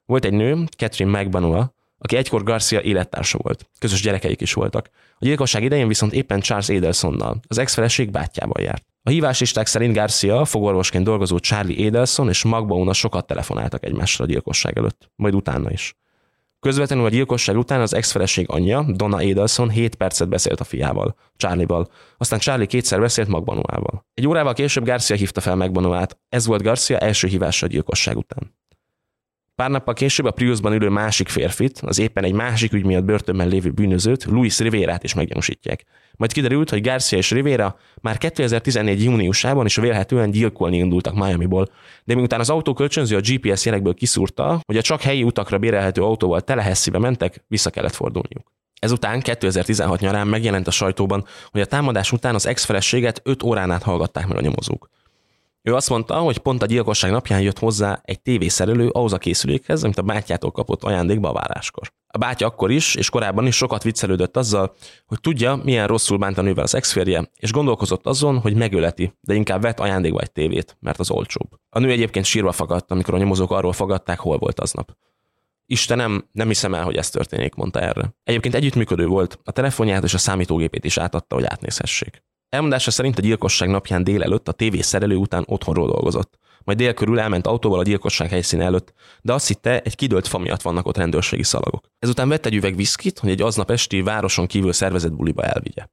Volt 0.06 0.26
egy 0.26 0.34
nő, 0.34 0.64
Catherine 0.78 1.22
McBanua, 1.22 1.74
aki 1.98 2.16
egykor 2.16 2.44
Garcia 2.44 2.82
élettársa 2.82 3.38
volt. 3.42 3.70
Közös 3.80 4.02
gyerekeik 4.02 4.42
is 4.42 4.54
voltak. 4.54 4.90
A 5.20 5.26
gyilkosság 5.26 5.64
idején 5.64 5.88
viszont 5.88 6.14
éppen 6.14 6.40
Charles 6.40 6.70
Edelsonnal, 6.70 7.40
az 7.48 7.58
ex-feleség 7.58 8.12
bátyjával 8.12 8.62
járt. 8.62 8.86
A 9.08 9.10
híváslisták 9.10 9.68
szerint 9.68 9.94
Garcia 9.94 10.46
fogorvosként 10.46 11.04
dolgozó 11.04 11.38
Charlie 11.38 11.86
Edelson 11.86 12.30
és 12.30 12.44
Magbauna 12.44 12.94
sokat 12.94 13.28
telefonáltak 13.28 13.86
egymással 13.86 14.26
a 14.26 14.30
gyilkosság 14.30 14.78
előtt, 14.78 15.12
majd 15.16 15.36
utána 15.36 15.72
is. 15.72 15.96
Közvetlenül 16.60 17.06
a 17.06 17.10
gyilkosság 17.10 17.58
után 17.58 17.82
az 17.82 17.94
ex-feleség 17.94 18.46
anyja, 18.50 18.86
Donna 18.88 19.22
Edelson 19.22 19.70
7 19.70 19.96
percet 19.96 20.30
beszélt 20.30 20.60
a 20.60 20.64
fiával, 20.64 21.16
Charlie-val, 21.36 21.88
aztán 22.18 22.40
Charlie 22.40 22.66
kétszer 22.66 23.00
beszélt 23.00 23.28
Magbanuával. 23.28 24.06
Egy 24.14 24.28
órával 24.28 24.54
később 24.54 24.86
Garcia 24.86 25.16
hívta 25.16 25.42
fel 25.42 25.56
Magbanuát, 25.56 26.18
ez 26.30 26.46
volt 26.46 26.62
Garcia 26.62 26.98
első 26.98 27.28
hívása 27.28 27.66
a 27.66 27.70
gyilkosság 27.70 28.18
után. 28.18 28.56
Pár 29.62 29.70
nappal 29.70 29.94
később 29.94 30.26
a 30.26 30.32
Priusban 30.32 30.74
ülő 30.74 30.90
másik 30.90 31.30
férfit, 31.30 31.80
az 31.86 32.00
éppen 32.00 32.24
egy 32.24 32.34
másik 32.34 32.74
ügy 32.74 32.86
miatt 32.86 33.04
börtönben 33.04 33.48
lévő 33.48 33.72
bűnözőt, 33.72 34.26
Luis 34.26 34.60
Rivérát 34.60 35.04
is 35.04 35.14
meggyanúsítják. 35.14 35.84
Majd 36.16 36.32
kiderült, 36.32 36.70
hogy 36.70 36.82
Garcia 36.82 37.18
és 37.18 37.32
Rivera 37.32 37.78
már 38.02 38.18
2014. 38.18 39.04
júniusában 39.04 39.66
is 39.66 39.76
vélhetően 39.76 40.32
gyilkolni 40.32 40.78
indultak 40.78 41.16
Miami-ból, 41.16 41.70
de 42.04 42.16
miután 42.16 42.40
az 42.40 42.50
autó 42.50 42.74
kölcsönző 42.74 43.16
a 43.16 43.22
GPS 43.24 43.66
jelekből 43.66 43.94
kiszúrta, 43.94 44.60
hogy 44.66 44.78
a 44.78 44.82
csak 44.82 45.02
helyi 45.02 45.24
utakra 45.24 45.58
bérelhető 45.58 46.02
autóval 46.02 46.42
Telehesszibe 46.42 47.00
mentek, 47.00 47.44
vissza 47.48 47.70
kellett 47.70 47.96
fordulniuk. 47.96 48.52
Ezután 48.80 49.22
2016 49.22 50.00
nyarán 50.00 50.28
megjelent 50.28 50.68
a 50.68 50.72
sajtóban, 50.72 51.26
hogy 51.52 51.62
a 51.62 51.66
támadás 51.66 52.12
után 52.12 52.36
az 52.36 52.46
ex-feleséget 52.46 53.22
5 53.24 53.44
órán 53.44 53.72
át 53.72 53.84
hallgatták 53.84 54.28
meg 54.28 54.38
a 54.38 54.42
nyomozók. 54.42 54.90
Ő 55.62 55.76
azt 55.76 55.90
mondta, 55.90 56.18
hogy 56.18 56.38
pont 56.38 56.62
a 56.62 56.66
gyilkosság 56.66 57.12
napján 57.12 57.42
jött 57.42 57.60
hozzá 57.60 58.00
egy 58.04 58.22
tévészerelő 58.22 58.90
ahhoz 58.90 59.14
a 59.14 59.18
készülékhez, 59.18 59.84
amit 59.84 59.98
a 59.98 60.02
bátyjától 60.02 60.52
kapott 60.52 60.84
ajándékba 60.84 61.30
a 61.30 61.34
váráskor. 61.34 61.92
A 62.08 62.18
bátya 62.18 62.46
akkor 62.46 62.72
is, 62.72 62.96
és 62.96 63.10
korábban 63.10 63.48
is 63.48 63.56
sokat 63.56 63.84
viccelődött 63.84 64.38
azzal, 64.38 64.76
hogy 65.06 65.20
tudja, 65.20 65.56
milyen 65.56 65.88
rosszul 65.88 66.18
bánt 66.18 66.38
a 66.38 66.42
nővel 66.42 66.64
az 66.64 66.76
exférje, 66.76 67.32
és 67.36 67.52
gondolkozott 67.52 68.06
azon, 68.06 68.40
hogy 68.40 68.56
megöleti, 68.56 69.14
de 69.22 69.34
inkább 69.34 69.62
vett 69.62 69.80
ajándékba 69.80 70.20
egy 70.20 70.32
tévét, 70.32 70.78
mert 70.80 71.00
az 71.00 71.12
olcsóbb. 71.12 71.50
A 71.70 71.80
nő 71.80 71.90
egyébként 71.90 72.26
sírva 72.26 72.52
fagadt, 72.52 72.92
amikor 72.92 73.14
a 73.14 73.18
nyomozók 73.18 73.52
arról 73.52 73.74
fogadták, 73.74 74.20
hol 74.20 74.38
volt 74.38 74.60
aznap. 74.60 74.98
Istenem, 75.66 76.30
nem 76.32 76.48
hiszem 76.48 76.74
el, 76.74 76.84
hogy 76.84 76.96
ez 76.96 77.10
történik, 77.10 77.56
mondta 77.56 77.80
erre. 77.80 78.16
Egyébként 78.24 78.56
együttműködő 78.56 79.06
volt, 79.06 79.40
a 79.44 79.52
telefonját 79.52 80.04
és 80.04 80.14
a 80.14 80.18
számítógépét 80.18 80.86
is 80.86 80.98
átadta, 80.98 81.36
hogy 81.36 81.46
átnézhessék. 81.46 82.24
Elmondása 82.50 82.92
szerint 82.92 83.18
a 83.18 83.22
gyilkosság 83.22 83.70
napján 83.70 84.04
délelőtt 84.04 84.48
a 84.48 84.52
tévé 84.52 84.82
szerelő 84.82 85.16
után 85.16 85.44
otthonról 85.48 85.88
dolgozott. 85.88 86.38
Majd 86.64 86.78
dél 86.78 86.94
körül 86.94 87.20
elment 87.20 87.48
autóval 87.48 87.80
a 87.80 87.84
gyilkosság 87.84 88.30
helyszín 88.30 88.62
előtt, 88.62 88.94
de 89.22 89.34
azt 89.34 89.48
hitte, 89.48 89.82
egy 89.82 89.96
kidőlt 89.96 90.28
fa 90.28 90.38
miatt 90.38 90.62
vannak 90.62 90.86
ott 90.86 90.98
rendőrségi 90.98 91.44
szalagok. 91.44 91.86
Ezután 92.00 92.30
vett 92.30 92.46
egy 92.46 92.56
üveg 92.56 92.76
viszkit, 92.76 93.20
hogy 93.20 93.30
egy 93.30 93.42
aznap 93.42 93.72
esti 93.72 94.02
városon 94.02 94.48
kívül 94.48 94.74
szervezett 94.74 95.14
buliba 95.14 95.44
elvigye. 95.44 95.86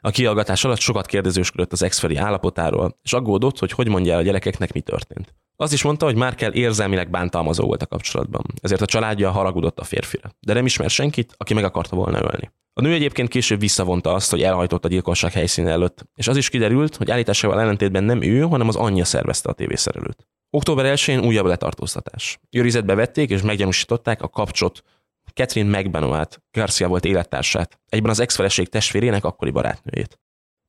A 0.00 0.10
kihallgatás 0.10 0.64
alatt 0.64 0.78
sokat 0.78 1.06
kérdezősködött 1.06 1.72
az 1.72 1.82
ex 1.82 2.04
állapotáról, 2.16 2.98
és 3.02 3.12
aggódott, 3.12 3.58
hogy 3.58 3.72
hogy 3.72 3.88
mondja 3.88 4.12
el 4.12 4.18
a 4.18 4.22
gyerekeknek, 4.22 4.72
mi 4.72 4.80
történt. 4.80 5.34
Azt 5.62 5.72
is 5.72 5.82
mondta, 5.82 6.04
hogy 6.04 6.16
Márkel 6.16 6.52
érzelmileg 6.52 7.10
bántalmazó 7.10 7.66
volt 7.66 7.82
a 7.82 7.86
kapcsolatban, 7.86 8.44
ezért 8.60 8.80
a 8.80 8.86
családja 8.86 9.30
haragudott 9.30 9.78
a 9.78 9.84
férfire, 9.84 10.36
de 10.40 10.52
nem 10.52 10.64
ismer 10.64 10.90
senkit, 10.90 11.34
aki 11.36 11.54
meg 11.54 11.64
akarta 11.64 11.96
volna 11.96 12.18
ölni. 12.22 12.52
A 12.72 12.80
nő 12.80 12.92
egyébként 12.92 13.28
később 13.28 13.60
visszavonta 13.60 14.12
azt, 14.12 14.30
hogy 14.30 14.42
elhajtott 14.42 14.84
a 14.84 14.88
gyilkosság 14.88 15.32
helyszín 15.32 15.66
előtt, 15.66 16.06
és 16.14 16.28
az 16.28 16.36
is 16.36 16.48
kiderült, 16.48 16.96
hogy 16.96 17.10
állításával 17.10 17.60
ellentétben 17.60 18.04
nem 18.04 18.22
ő, 18.22 18.40
hanem 18.40 18.68
az 18.68 18.76
anyja 18.76 19.04
szervezte 19.04 19.48
a 19.48 19.52
tévészerelőt. 19.52 20.26
Október 20.50 20.96
1-én 20.96 21.24
újabb 21.24 21.46
letartóztatás. 21.46 22.38
Őrizetbe 22.50 22.94
vették 22.94 23.30
és 23.30 23.42
meggyanúsították 23.42 24.22
a 24.22 24.28
kapcsot 24.28 24.82
Catherine 25.34 25.78
McBenoat, 25.78 26.42
Garcia 26.50 26.88
volt 26.88 27.04
élettársát, 27.04 27.80
egyben 27.88 28.10
az 28.10 28.20
ex-feleség 28.20 28.68
testvérének 28.68 29.24
akkori 29.24 29.50
barátnőjét. 29.50 30.18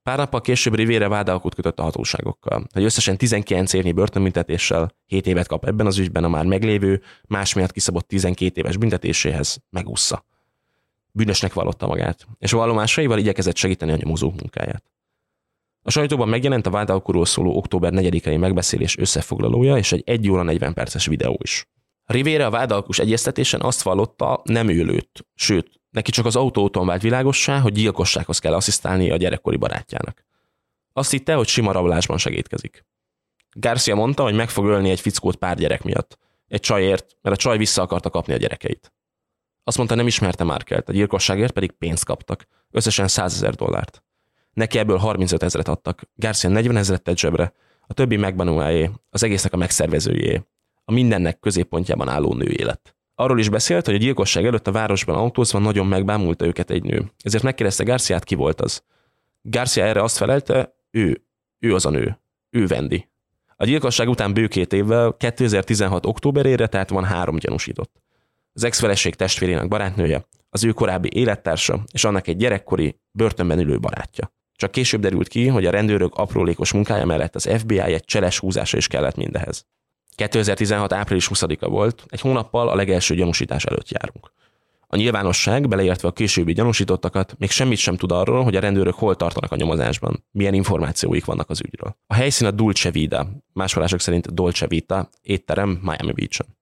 Pár 0.03 0.17
nappal 0.17 0.41
később 0.41 0.75
Rivére 0.75 1.07
vádalkut 1.07 1.55
kötött 1.55 1.79
a 1.79 1.83
hatóságokkal, 1.83 2.67
hogy 2.73 2.83
összesen 2.83 3.17
19 3.17 3.73
évnyi 3.73 3.91
börtönbüntetéssel 3.91 4.95
7 5.05 5.27
évet 5.27 5.47
kap 5.47 5.65
ebben 5.65 5.85
az 5.85 5.97
ügyben 5.97 6.23
a 6.23 6.29
már 6.29 6.45
meglévő, 6.45 7.01
más 7.27 7.53
miatt 7.53 7.71
kiszabott 7.71 8.07
12 8.07 8.59
éves 8.61 8.77
büntetéséhez 8.77 9.63
megúszza 9.69 10.25
bűnösnek 11.13 11.53
vallotta 11.53 11.87
magát, 11.87 12.27
és 12.39 12.53
a 12.53 12.57
vallomásaival 12.57 13.17
igyekezett 13.17 13.55
segíteni 13.55 13.91
a 13.91 13.95
nyomozók 13.95 14.35
munkáját. 14.35 14.83
A 15.81 15.91
sajtóban 15.91 16.29
megjelent 16.29 16.65
a 16.65 16.69
vádalkuról 16.69 17.25
szóló 17.25 17.57
október 17.57 17.91
4-i 17.95 18.39
megbeszélés 18.39 18.97
összefoglalója 18.97 19.77
és 19.77 19.91
egy 19.91 20.03
1 20.05 20.29
óra 20.29 20.43
40 20.43 20.73
perces 20.73 21.05
videó 21.05 21.39
is. 21.43 21.67
Rivére 22.05 22.45
a 22.45 22.49
vádalkus 22.49 22.99
egyeztetésen 22.99 23.61
azt 23.61 23.81
vallotta, 23.81 24.41
nem 24.43 24.67
ő 24.67 25.07
sőt, 25.35 25.81
neki 25.93 26.11
csak 26.11 26.25
az 26.25 26.35
autóton 26.35 26.85
vált 26.85 27.01
világossá, 27.01 27.59
hogy 27.59 27.73
gyilkossághoz 27.73 28.39
kell 28.39 28.53
asszisztálni 28.53 29.11
a 29.11 29.17
gyerekkori 29.17 29.57
barátjának. 29.57 30.25
Azt 30.93 31.11
hitte, 31.11 31.33
hogy 31.33 31.47
sima 31.47 31.71
rablásban 31.71 32.17
segítkezik. 32.17 32.85
Garcia 33.51 33.95
mondta, 33.95 34.23
hogy 34.23 34.33
meg 34.33 34.49
fog 34.49 34.65
ölni 34.65 34.89
egy 34.89 34.99
fickót 34.99 35.35
pár 35.35 35.57
gyerek 35.57 35.83
miatt. 35.83 36.17
Egy 36.47 36.59
csajért, 36.59 37.17
mert 37.21 37.35
a 37.35 37.39
csaj 37.39 37.57
vissza 37.57 37.81
akarta 37.81 38.09
kapni 38.09 38.33
a 38.33 38.37
gyerekeit. 38.37 38.93
Azt 39.63 39.77
mondta, 39.77 39.95
nem 39.95 40.07
ismerte 40.07 40.43
Márkelt, 40.43 40.89
a 40.89 40.91
gyilkosságért 40.91 41.53
pedig 41.53 41.71
pénzt 41.71 42.05
kaptak. 42.05 42.47
összesen 42.71 43.07
100 43.07 43.33
ezer 43.33 43.55
dollárt. 43.55 44.03
Neki 44.53 44.77
ebből 44.77 44.97
35 44.97 45.43
ezeret 45.43 45.67
adtak, 45.67 46.01
Garcia 46.15 46.49
40 46.49 46.77
ezeret 46.77 47.03
tett 47.03 47.17
zsebre, 47.17 47.53
a 47.87 47.93
többi 47.93 48.15
megbanulájé, 48.15 48.89
az 49.09 49.23
egésznek 49.23 49.53
a 49.53 49.57
megszervezőjé, 49.57 50.43
a 50.85 50.91
mindennek 50.91 51.39
középpontjában 51.39 52.09
álló 52.09 52.33
nő 52.33 52.49
élet. 52.49 52.95
Arról 53.15 53.39
is 53.39 53.49
beszélt, 53.49 53.85
hogy 53.85 53.95
a 53.95 53.97
gyilkosság 53.97 54.45
előtt 54.45 54.67
a 54.67 54.71
városban 54.71 55.15
autózva 55.15 55.59
nagyon 55.59 55.87
megbámulta 55.87 56.45
őket 56.45 56.69
egy 56.69 56.83
nő. 56.83 57.11
Ezért 57.23 57.43
megkérdezte 57.43 57.83
Garciát, 57.83 58.23
ki 58.23 58.35
volt 58.35 58.61
az. 58.61 58.83
Garcia 59.41 59.85
erre 59.85 60.03
azt 60.03 60.17
felelte, 60.17 60.75
ő, 60.91 61.25
ő 61.59 61.73
az 61.73 61.85
a 61.85 61.89
nő, 61.89 62.19
ő 62.49 62.67
Vendi. 62.67 63.11
A 63.55 63.65
gyilkosság 63.65 64.09
után 64.09 64.33
bő 64.33 64.47
két 64.47 64.73
évvel, 64.73 65.15
2016. 65.17 66.05
októberére, 66.05 66.67
tehát 66.67 66.89
van 66.89 67.03
három 67.03 67.37
gyanúsított. 67.37 68.01
Az 68.53 68.63
ex-feleség 68.63 69.15
testvérének 69.15 69.67
barátnője, 69.67 70.27
az 70.49 70.63
ő 70.63 70.71
korábbi 70.71 71.09
élettársa 71.13 71.83
és 71.91 72.03
annak 72.03 72.27
egy 72.27 72.37
gyerekkori, 72.37 72.99
börtönben 73.11 73.59
ülő 73.59 73.79
barátja. 73.79 74.33
Csak 74.55 74.71
később 74.71 75.01
derült 75.01 75.27
ki, 75.27 75.47
hogy 75.47 75.65
a 75.65 75.71
rendőrök 75.71 76.15
aprólékos 76.15 76.71
munkája 76.71 77.05
mellett 77.05 77.35
az 77.35 77.49
FBI 77.57 77.79
egy 77.79 78.05
cseles 78.05 78.39
húzása 78.39 78.77
is 78.77 78.87
kellett 78.87 79.15
mindehez. 79.15 79.65
2016. 80.15 80.93
április 80.93 81.29
20-a 81.33 81.69
volt, 81.69 82.05
egy 82.07 82.21
hónappal 82.21 82.69
a 82.69 82.75
legelső 82.75 83.15
gyanúsítás 83.15 83.63
előtt 83.63 83.89
járunk. 83.89 84.31
A 84.87 84.95
nyilvánosság, 84.95 85.67
beleértve 85.67 86.07
a 86.07 86.11
későbbi 86.11 86.53
gyanúsítottakat, 86.53 87.35
még 87.37 87.49
semmit 87.49 87.77
sem 87.77 87.95
tud 87.95 88.11
arról, 88.11 88.43
hogy 88.43 88.55
a 88.55 88.59
rendőrök 88.59 88.93
hol 88.93 89.15
tartanak 89.15 89.51
a 89.51 89.55
nyomozásban, 89.55 90.25
milyen 90.31 90.53
információik 90.53 91.25
vannak 91.25 91.49
az 91.49 91.61
ügyről. 91.65 91.95
A 92.07 92.13
helyszín 92.13 92.47
a 92.47 92.51
Dulce 92.51 92.91
Vida, 92.91 93.29
más 93.53 93.77
szerint 93.97 94.33
Dolce 94.33 94.67
Vita, 94.67 95.09
étterem 95.21 95.69
Miami 95.69 96.11
Beach-on. 96.11 96.57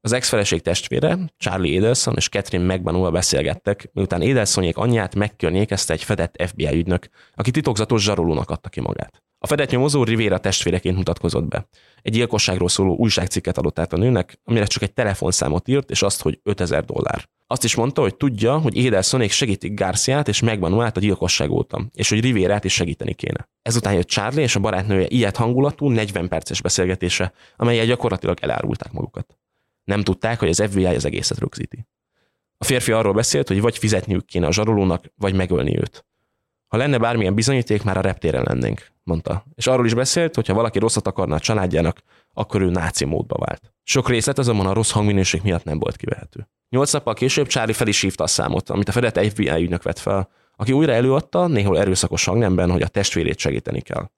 Az 0.00 0.12
ex-feleség 0.12 0.62
testvére, 0.62 1.18
Charlie 1.36 1.76
Edelson 1.76 2.14
és 2.16 2.28
Catherine 2.28 2.74
McBanua 2.74 3.10
beszélgettek, 3.10 3.90
miután 3.92 4.22
Edelsonék 4.22 4.76
anyját 4.76 5.14
megkörnyékezte 5.14 5.92
egy 5.92 6.04
fedett 6.04 6.42
FBI 6.46 6.76
ügynök, 6.76 7.08
aki 7.34 7.50
titokzatos 7.50 8.02
zsarolónak 8.02 8.50
adta 8.50 8.68
ki 8.68 8.80
magát. 8.80 9.22
A 9.44 9.46
fedett 9.46 9.70
nyomozó 9.70 10.04
Rivera 10.04 10.38
testvéreként 10.38 10.96
mutatkozott 10.96 11.44
be. 11.44 11.68
Egy 12.02 12.12
gyilkosságról 12.12 12.68
szóló 12.68 12.96
újságcikket 12.96 13.58
adott 13.58 13.78
át 13.78 13.92
a 13.92 13.96
nőnek, 13.96 14.40
amire 14.44 14.64
csak 14.64 14.82
egy 14.82 14.92
telefonszámot 14.92 15.68
írt, 15.68 15.90
és 15.90 16.02
azt, 16.02 16.22
hogy 16.22 16.40
5000 16.42 16.84
dollár. 16.84 17.28
Azt 17.46 17.64
is 17.64 17.74
mondta, 17.74 18.00
hogy 18.00 18.16
tudja, 18.16 18.58
hogy 18.58 18.86
Edelsonék 18.86 19.30
segítik 19.30 19.74
Garciát 19.74 20.28
és 20.28 20.40
megbanuált 20.40 20.96
a 20.96 21.00
gyilkosság 21.00 21.50
óta, 21.50 21.86
és 21.92 22.08
hogy 22.08 22.20
Rivérát 22.20 22.64
is 22.64 22.72
segíteni 22.72 23.14
kéne. 23.14 23.48
Ezután 23.62 23.94
jött 23.94 24.06
Charlie 24.06 24.42
és 24.42 24.56
a 24.56 24.60
barátnője 24.60 25.06
ilyet 25.08 25.36
hangulatú 25.36 25.88
40 25.88 26.28
perces 26.28 26.60
beszélgetése, 26.60 27.32
amelyel 27.56 27.86
gyakorlatilag 27.86 28.38
elárulták 28.40 28.92
magukat. 28.92 29.38
Nem 29.84 30.02
tudták, 30.02 30.38
hogy 30.38 30.48
az 30.48 30.62
FBI 30.68 30.84
az 30.84 31.04
egészet 31.04 31.38
rögzíti. 31.38 31.86
A 32.58 32.64
férfi 32.64 32.92
arról 32.92 33.12
beszélt, 33.12 33.48
hogy 33.48 33.60
vagy 33.60 33.78
fizetniük 33.78 34.26
kéne 34.26 34.46
a 34.46 34.52
zsarolónak, 34.52 35.04
vagy 35.16 35.34
megölni 35.34 35.78
őt. 35.78 36.06
Ha 36.66 36.76
lenne 36.76 36.98
bármilyen 36.98 37.34
bizonyíték, 37.34 37.82
már 37.82 37.96
a 37.96 38.00
reptéren 38.00 38.42
lennénk, 38.42 38.92
mondta. 39.04 39.44
És 39.54 39.66
arról 39.66 39.86
is 39.86 39.94
beszélt, 39.94 40.34
hogy 40.34 40.46
ha 40.46 40.54
valaki 40.54 40.78
rosszat 40.78 41.06
akarna 41.06 41.34
a 41.34 41.40
családjának, 41.40 41.98
akkor 42.32 42.62
ő 42.62 42.70
náci 42.70 43.04
módba 43.04 43.36
vált. 43.38 43.72
Sok 43.82 44.08
részlet 44.08 44.38
azonban 44.38 44.66
a 44.66 44.72
rossz 44.72 44.90
hangminőség 44.90 45.40
miatt 45.42 45.64
nem 45.64 45.78
volt 45.78 45.96
kivehető. 45.96 46.48
Nyolc 46.68 46.92
nappal 46.92 47.14
később 47.14 47.46
Charlie 47.46 47.72
fel 47.72 47.86
is 47.86 48.00
hívta 48.00 48.24
a 48.24 48.26
számot, 48.26 48.70
amit 48.70 48.88
a 48.88 48.92
fedett 48.92 49.26
FBI 49.26 49.62
ügynök 49.62 49.82
vett 49.82 49.98
fel, 49.98 50.28
aki 50.56 50.72
újra 50.72 50.92
előadta, 50.92 51.46
néhol 51.46 51.78
erőszakos 51.78 52.24
hangnemben, 52.24 52.70
hogy 52.70 52.82
a 52.82 52.88
testvérét 52.88 53.38
segíteni 53.38 53.80
kell. 53.80 54.10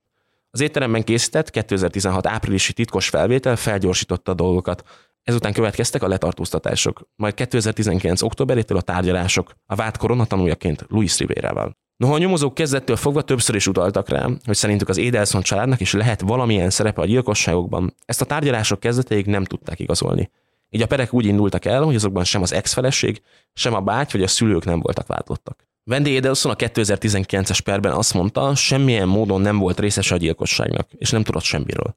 Az 0.51 0.61
étteremben 0.61 1.05
készített 1.05 1.51
2016 1.51 2.27
áprilisi 2.27 2.73
titkos 2.73 3.09
felvétel 3.09 3.57
felgyorsította 3.57 4.31
a 4.31 4.35
dolgokat, 4.35 4.85
Ezután 5.27 5.53
következtek 5.53 6.03
a 6.03 6.09
letartóztatások, 6.09 7.09
majd 7.17 7.35
2019. 7.35 8.23
októberétől 8.23 8.79
a 8.79 8.81
tárgyalások, 8.81 9.55
a 9.67 9.75
vád 9.75 9.97
koronatanújaként 9.97 10.85
Luis 10.89 11.19
Rivérával. 11.19 11.77
Noha 11.97 12.15
a 12.15 12.19
nyomozók 12.19 12.55
kezdettől 12.55 12.97
fogva 12.97 13.23
többször 13.23 13.55
is 13.55 13.67
utaltak 13.67 14.09
rá, 14.09 14.29
hogy 14.45 14.57
szerintük 14.57 14.89
az 14.89 14.97
Édelson 14.97 15.43
családnak 15.43 15.81
is 15.81 15.93
lehet 15.93 16.21
valamilyen 16.21 16.71
szerepe 16.71 17.01
a 17.01 17.07
gyilkosságokban, 17.07 17.95
ezt 18.05 18.21
a 18.21 18.25
tárgyalások 18.25 18.81
kezdetéig 18.81 19.27
nem 19.27 19.45
tudták 19.45 19.79
igazolni. 19.79 20.31
Így 20.71 20.83
a 20.83 20.87
perek 20.87 21.13
úgy 21.13 21.27
indultak 21.27 21.65
el, 21.65 21.83
hogy 21.83 21.95
azokban 21.95 22.25
sem 22.25 22.43
az 22.43 22.53
ex-feleség, 22.53 23.23
sem 23.53 23.75
a 23.75 23.81
báty 23.81 24.13
vagy 24.13 24.23
a 24.23 24.29
szülők 24.29 24.65
nem 24.65 24.81
voltak 24.81 25.07
vádlottak. 25.07 25.69
Wendy 25.85 26.17
Edelson 26.17 26.53
a 26.53 26.57
2019-es 26.57 27.59
perben 27.65 27.93
azt 27.93 28.15
mondta, 28.15 28.55
semmilyen 28.55 29.09
módon 29.09 29.41
nem 29.41 29.59
volt 29.59 29.81
részese 29.81 30.15
a 30.15 30.19
gyilkosságnak, 30.19 30.89
és 30.99 31.11
nem 31.11 31.23
tudott 31.23 31.43
semmiről. 31.43 31.95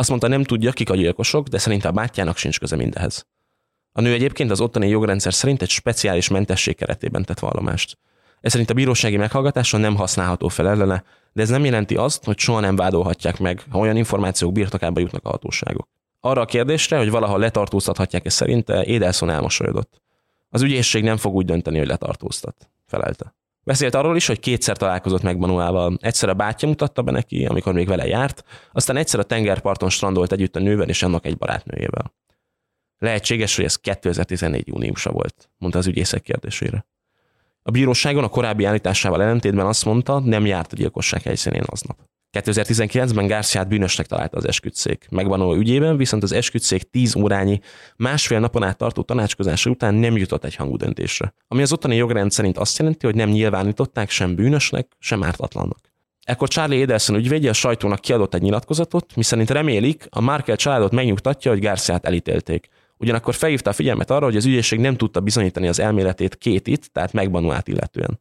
Azt 0.00 0.08
mondta, 0.08 0.28
nem 0.28 0.44
tudja, 0.44 0.72
kik 0.72 0.90
a 0.90 0.94
gyilkosok, 0.94 1.46
de 1.46 1.58
szerint 1.58 1.84
a 1.84 1.90
bátyjának 1.90 2.36
sincs 2.36 2.58
köze 2.58 2.76
mindehez. 2.76 3.26
A 3.92 4.00
nő 4.00 4.12
egyébként 4.12 4.50
az 4.50 4.60
ottani 4.60 4.88
jogrendszer 4.88 5.34
szerint 5.34 5.62
egy 5.62 5.68
speciális 5.68 6.28
mentesség 6.28 6.76
keretében 6.76 7.24
tett 7.24 7.38
vallomást. 7.38 7.98
Ez 8.40 8.50
szerint 8.50 8.70
a 8.70 8.74
bírósági 8.74 9.16
meghallgatáson 9.16 9.80
nem 9.80 9.96
használható 9.96 10.48
fel 10.48 10.68
ellene, 10.68 11.04
de 11.32 11.42
ez 11.42 11.48
nem 11.48 11.64
jelenti 11.64 11.96
azt, 11.96 12.24
hogy 12.24 12.38
soha 12.38 12.60
nem 12.60 12.76
vádolhatják 12.76 13.38
meg, 13.38 13.62
ha 13.70 13.78
olyan 13.78 13.96
információk 13.96 14.52
birtokába 14.52 15.00
jutnak 15.00 15.24
a 15.24 15.30
hatóságok. 15.30 15.88
Arra 16.20 16.40
a 16.40 16.44
kérdésre, 16.44 16.98
hogy 16.98 17.10
valaha 17.10 17.38
letartóztathatják-e 17.38 18.30
szerinte, 18.30 18.84
Édelson 18.84 19.30
elmosolyodott. 19.30 20.02
Az 20.48 20.62
ügyészség 20.62 21.02
nem 21.02 21.16
fog 21.16 21.34
úgy 21.34 21.44
dönteni, 21.44 21.78
hogy 21.78 21.88
letartóztat, 21.88 22.70
felelte. 22.86 23.34
Beszélt 23.62 23.94
arról 23.94 24.16
is, 24.16 24.26
hogy 24.26 24.40
kétszer 24.40 24.76
találkozott 24.76 25.22
meg 25.22 25.38
Manuával. 25.38 25.98
Egyszer 26.00 26.28
a 26.28 26.34
bátyja 26.34 26.68
mutatta 26.68 27.02
be 27.02 27.10
neki, 27.10 27.46
amikor 27.46 27.72
még 27.72 27.88
vele 27.88 28.06
járt, 28.06 28.44
aztán 28.72 28.96
egyszer 28.96 29.20
a 29.20 29.24
tengerparton 29.24 29.90
strandolt 29.90 30.32
együtt 30.32 30.56
a 30.56 30.60
nővel 30.60 30.88
és 30.88 31.02
annak 31.02 31.26
egy 31.26 31.38
barátnőjével. 31.38 32.14
Lehetséges, 32.98 33.56
hogy 33.56 33.64
ez 33.64 33.76
2014. 33.76 34.68
júniusa 34.68 35.10
volt, 35.10 35.50
mondta 35.58 35.78
az 35.78 35.86
ügyészek 35.86 36.22
kérdésére. 36.22 36.86
A 37.62 37.70
bíróságon 37.70 38.24
a 38.24 38.28
korábbi 38.28 38.64
állításával 38.64 39.22
ellentétben 39.22 39.66
azt 39.66 39.84
mondta, 39.84 40.18
nem 40.18 40.46
járt 40.46 40.72
a 40.72 40.76
gyilkosság 40.76 41.22
helyszínén 41.22 41.64
aznap. 41.66 42.09
2019-ben 42.32 43.26
Garciát 43.26 43.68
bűnösnek 43.68 44.06
találta 44.06 44.36
az 44.36 44.46
esküdszék. 44.46 45.06
Megvanuló 45.10 45.54
ügyében 45.54 45.96
viszont 45.96 46.22
az 46.22 46.32
esküdszék 46.32 46.82
10 46.82 47.16
órányi, 47.16 47.60
másfél 47.96 48.40
napon 48.40 48.62
át 48.62 48.76
tartó 48.76 49.02
tanácskozása 49.02 49.70
után 49.70 49.94
nem 49.94 50.16
jutott 50.16 50.44
egy 50.44 50.54
hangú 50.54 50.76
döntésre. 50.76 51.34
Ami 51.48 51.62
az 51.62 51.72
ottani 51.72 51.96
jogrend 51.96 52.30
szerint 52.30 52.58
azt 52.58 52.78
jelenti, 52.78 53.06
hogy 53.06 53.14
nem 53.14 53.28
nyilvánították 53.28 54.10
sem 54.10 54.34
bűnösnek, 54.34 54.88
sem 54.98 55.22
ártatlannak. 55.22 55.78
Ekkor 56.24 56.48
Charlie 56.48 56.82
Edelson 56.82 57.16
ügyvédje 57.16 57.50
a 57.50 57.52
sajtónak 57.52 58.00
kiadott 58.00 58.34
egy 58.34 58.42
nyilatkozatot, 58.42 59.16
miszerint 59.16 59.50
remélik, 59.50 60.06
a 60.10 60.20
Markel 60.20 60.56
családot 60.56 60.92
megnyugtatja, 60.92 61.50
hogy 61.50 61.60
Garciát 61.60 62.04
elítélték. 62.04 62.68
Ugyanakkor 62.96 63.34
felhívta 63.34 63.70
a 63.70 63.72
figyelmet 63.72 64.10
arra, 64.10 64.24
hogy 64.24 64.36
az 64.36 64.44
ügyészség 64.44 64.80
nem 64.80 64.96
tudta 64.96 65.20
bizonyítani 65.20 65.68
az 65.68 65.80
elméletét 65.80 66.36
két 66.36 66.66
itt, 66.66 66.84
tehát 66.84 67.12
megbanuát 67.12 67.68
illetően. 67.68 68.20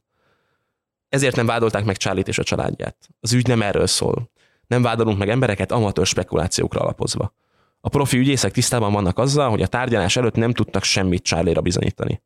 Ezért 1.10 1.36
nem 1.36 1.46
vádolták 1.46 1.86
meg 1.86 1.98
Charlie 1.98 2.24
és 2.26 2.38
a 2.38 2.44
családját. 2.44 2.98
Az 3.20 3.34
ügy 3.34 3.48
nem 3.48 3.62
erről 3.62 3.88
szól. 3.88 4.32
Nem 4.68 4.82
vádolunk 4.82 5.18
meg 5.18 5.30
embereket 5.30 5.72
amatőr 5.72 6.06
spekulációkra 6.06 6.82
alapozva. 6.82 7.34
A 7.82 7.90
profi 7.90 8.18
ügyészek 8.18 8.52
tisztában 8.52 8.94
vannak 8.94 9.18
azzal, 9.18 9.50
hogy 9.50 9.62
a 9.62 9.68
tárgyalás 9.68 10.16
előtt 10.16 10.36
nem 10.36 10.54
tudtak 10.54 10.84
semmit 10.84 11.24
Charlie-ra 11.24 11.62
bizonyítani. 11.62 12.22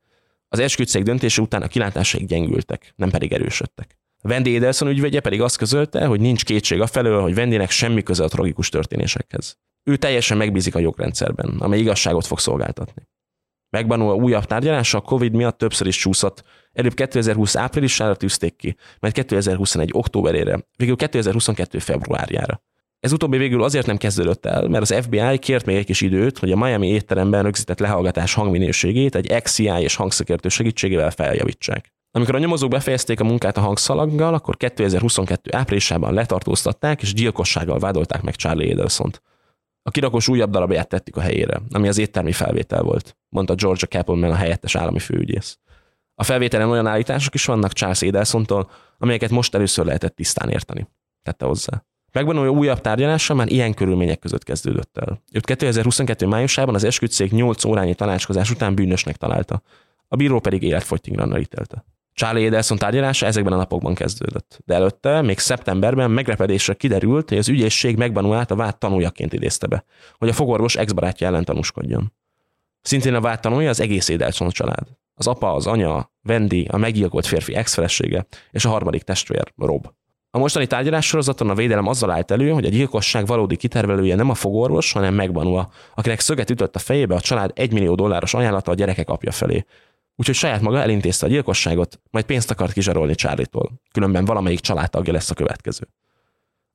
Az 0.50 0.60
esküdszék 0.60 1.04
döntése 1.04 1.42
után 1.42 1.62
a 1.62 1.68
kilátásaik 1.68 2.26
gyengültek, 2.26 2.94
nem 2.96 3.10
pedig 3.10 3.34
erősödtek. 3.34 3.98
Wendy 4.24 4.56
Edelson 4.56 4.88
ügyvédje 4.88 5.20
pedig 5.20 5.42
azt 5.42 5.58
közölte, 5.58 6.06
hogy 6.06 6.20
nincs 6.20 6.46
kétség 6.46 6.82
a 6.82 6.88
felől, 6.88 7.22
hogy 7.22 7.38
Wendynek 7.38 7.70
semmi 7.70 8.04
köze 8.04 8.24
a 8.24 8.28
tragikus 8.28 8.70
történésekhez. 8.70 9.58
Ő 9.84 9.96
teljesen 9.96 10.38
megbízik 10.38 10.76
a 10.76 10.80
jogrendszerben, 10.80 11.56
amely 11.60 11.80
igazságot 11.80 12.26
fog 12.26 12.40
szolgáltatni. 12.40 13.08
Megbanul 13.74 14.12
a 14.12 14.16
újabb 14.16 14.46
tárgyalása 14.46 14.98
a 14.98 15.02
Covid 15.02 15.36
miatt 15.36 15.58
többször 15.58 15.88
is 15.88 15.98
csúszott. 15.98 16.44
Előbb 16.74 16.94
2020 16.94 17.56
áprilisára 17.56 18.16
tűzték 18.16 18.56
ki, 18.56 18.76
majd 19.00 19.14
2021 19.14 19.90
októberére, 19.94 20.68
végül 20.76 20.96
2022 20.96 21.80
februárjára. 21.80 22.62
Ez 23.00 23.12
utóbbi 23.12 23.38
végül 23.38 23.64
azért 23.64 23.86
nem 23.86 23.98
kezdődött 23.98 24.46
el, 24.46 24.68
mert 24.68 24.82
az 24.82 24.96
FBI 25.02 25.38
kért 25.38 25.66
még 25.66 25.76
egy 25.76 25.86
kis 25.86 26.02
időt, 26.02 26.38
hogy 26.38 26.52
a 26.52 26.56
Miami 26.56 26.88
étteremben 26.88 27.44
rögzített 27.44 27.80
lehallgatás 27.80 28.34
hangminőségét 28.34 29.16
egy 29.16 29.42
XCI 29.42 29.82
és 29.82 29.96
hangszakértő 29.96 30.50
segítségével 30.50 31.12
feljavítsák. 31.12 31.94
Amikor 32.12 32.36
a 32.36 32.40
nyomozók 32.40 32.70
befejezték 32.70 33.20
a 33.20 33.24
munkát 33.24 33.58
a 33.58 33.62
hangszalaggal, 33.62 34.34
akkor 34.34 34.58
2022 34.58 35.56
áprilisában 35.56 36.14
letartóztatták 36.14 37.02
és 37.02 37.14
gyilkossággal 37.14 37.80
vádolták 37.80 38.22
meg 38.22 38.36
Charlie 38.36 38.72
Edelsont. 38.72 39.22
A 39.86 39.92
kirakós 39.92 40.28
újabb 40.28 40.52
darabját 40.52 40.88
tettük 40.88 41.18
a 41.18 41.22
helyére, 41.22 41.62
ami 41.72 41.88
az 41.88 41.98
éttermi 41.98 42.32
felvétel 42.32 42.82
volt, 42.82 43.18
mondta 43.30 43.56
Georgia 43.56 43.88
Kappelman 43.88 44.32
a 44.32 44.36
helyettes 44.36 44.76
állami 44.76 45.00
főügyész. 45.00 45.58
A 46.16 46.24
felvételen 46.24 46.70
olyan 46.70 46.88
állítások 46.88 47.34
is 47.34 47.46
vannak 47.46 47.74
Charles 47.74 48.02
Edelsontól, 48.02 48.70
amelyeket 48.98 49.30
most 49.30 49.56
először 49.56 49.86
lehetett 49.86 50.16
tisztán 50.16 50.50
érteni, 50.50 50.88
tette 51.22 51.46
hozzá. 51.46 51.84
Megvan 52.12 52.38
olyan 52.38 52.58
újabb 52.58 52.82
tárgyalása 52.82 53.34
már 53.34 53.48
ilyen 53.52 53.74
körülmények 53.74 54.20
között 54.20 54.44
kezdődött 54.44 54.98
el. 54.98 55.22
Őt 55.32 55.46
2022. 55.46 56.28
májusában 56.28 56.76
az 56.76 56.84
esküdszék 56.84 57.32
8 57.32 57.66
órányi 57.66 57.96
tanácskozás 57.96 58.52
után 58.52 58.76
bűnösnek 58.76 59.16
találta. 59.16 59.62
A 60.08 60.16
bíró 60.16 60.40
pedig 60.40 60.64
életfogytiglanra 60.64 61.40
ítélte. 61.40 61.86
Charlie 62.14 62.46
Edelson 62.46 62.78
tárgyalása 62.78 63.26
ezekben 63.26 63.54
a 63.54 63.58
napokban 63.58 63.94
kezdődött, 63.94 64.60
de 64.66 64.74
előtte, 64.74 65.22
még 65.22 65.40
szeptemberben 65.40 66.12
meglepedésre 66.12 66.74
kiderült, 66.74 67.30
hogy 67.30 67.38
az 67.38 67.50
ügyészség 67.50 67.98
megbanulált 67.98 68.52
a 68.52 68.56
vád 68.56 68.78
tanújaként 68.78 69.34
idézte 69.34 69.68
be, 69.68 69.86
hogy 70.18 70.30
a 70.30 70.34
fogorvos 70.34 70.76
ex-barátja 70.76 71.28
ellen 71.28 71.46
tanúskodjon. 71.46 72.14
Szintén 72.82 73.14
a 73.14 73.22
vád 73.22 73.40
tanulja 73.40 73.70
az 73.70 73.80
egész 73.80 74.10
Edelson 74.10 74.50
család. 74.50 74.88
Az 75.16 75.28
apa, 75.28 75.54
az 75.54 75.68
anya, 75.68 76.12
Wendy, 76.24 76.68
a 76.72 76.78
meggyilkolt 76.78 77.26
férfi 77.26 77.56
ex-felesége 77.56 78.26
és 78.52 78.66
a 78.66 78.70
harmadik 78.70 79.04
testvér, 79.04 79.54
Rob. 79.58 79.88
A 80.36 80.40
mostani 80.40 80.68
tárgyalássorozaton 80.68 81.50
a 81.50 81.56
védelem 81.56 81.88
azzal 81.88 82.12
állt 82.12 82.32
elő, 82.32 82.50
hogy 82.50 82.66
a 82.66 82.70
gyilkosság 82.70 83.26
valódi 83.26 83.56
kitervelője 83.56 84.16
nem 84.16 84.30
a 84.30 84.34
fogorvos, 84.34 84.92
hanem 84.92 85.14
megbanua, 85.14 85.70
akinek 85.96 86.20
szöget 86.20 86.50
ütött 86.50 86.76
a 86.76 86.80
fejébe 86.80 87.16
a 87.16 87.20
család 87.20 87.52
1 87.56 87.74
millió 87.74 87.96
dolláros 87.96 88.34
ajánlata 88.34 88.72
a 88.72 88.74
gyerekek 88.74 89.10
apja 89.10 89.32
felé. 89.32 89.66
Úgyhogy 90.16 90.36
saját 90.36 90.62
maga 90.62 90.82
elintézte 90.82 91.26
a 91.26 91.30
gyilkosságot, 91.30 92.02
majd 92.12 92.26
pénzt 92.26 92.52
akart 92.52 92.74
kizsarolni 92.74 93.16
Charlie-tól. 93.16 93.72
Különben 93.92 94.26
valamelyik 94.26 94.60
családtagja 94.60 95.14
lesz 95.14 95.30
a 95.30 95.34
következő. 95.34 95.88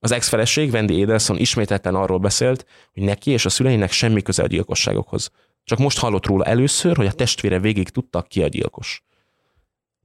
Az 0.00 0.10
ex-feleség 0.10 0.72
Wendy 0.72 1.02
Edelson 1.02 1.38
ismételten 1.38 1.94
arról 1.94 2.18
beszélt, 2.18 2.66
hogy 2.92 3.02
neki 3.02 3.30
és 3.30 3.44
a 3.44 3.48
szüleinek 3.48 3.92
semmi 3.92 4.22
köze 4.22 4.42
a 4.42 4.46
gyilkosságokhoz. 4.46 5.30
Csak 5.64 5.78
most 5.78 5.98
hallott 5.98 6.26
róla 6.26 6.44
először, 6.44 6.96
hogy 6.96 7.06
a 7.06 7.12
testvére 7.12 7.58
végig 7.58 7.88
tudta, 7.88 8.22
ki 8.22 8.42
a 8.42 8.48
gyilkos. 8.48 9.02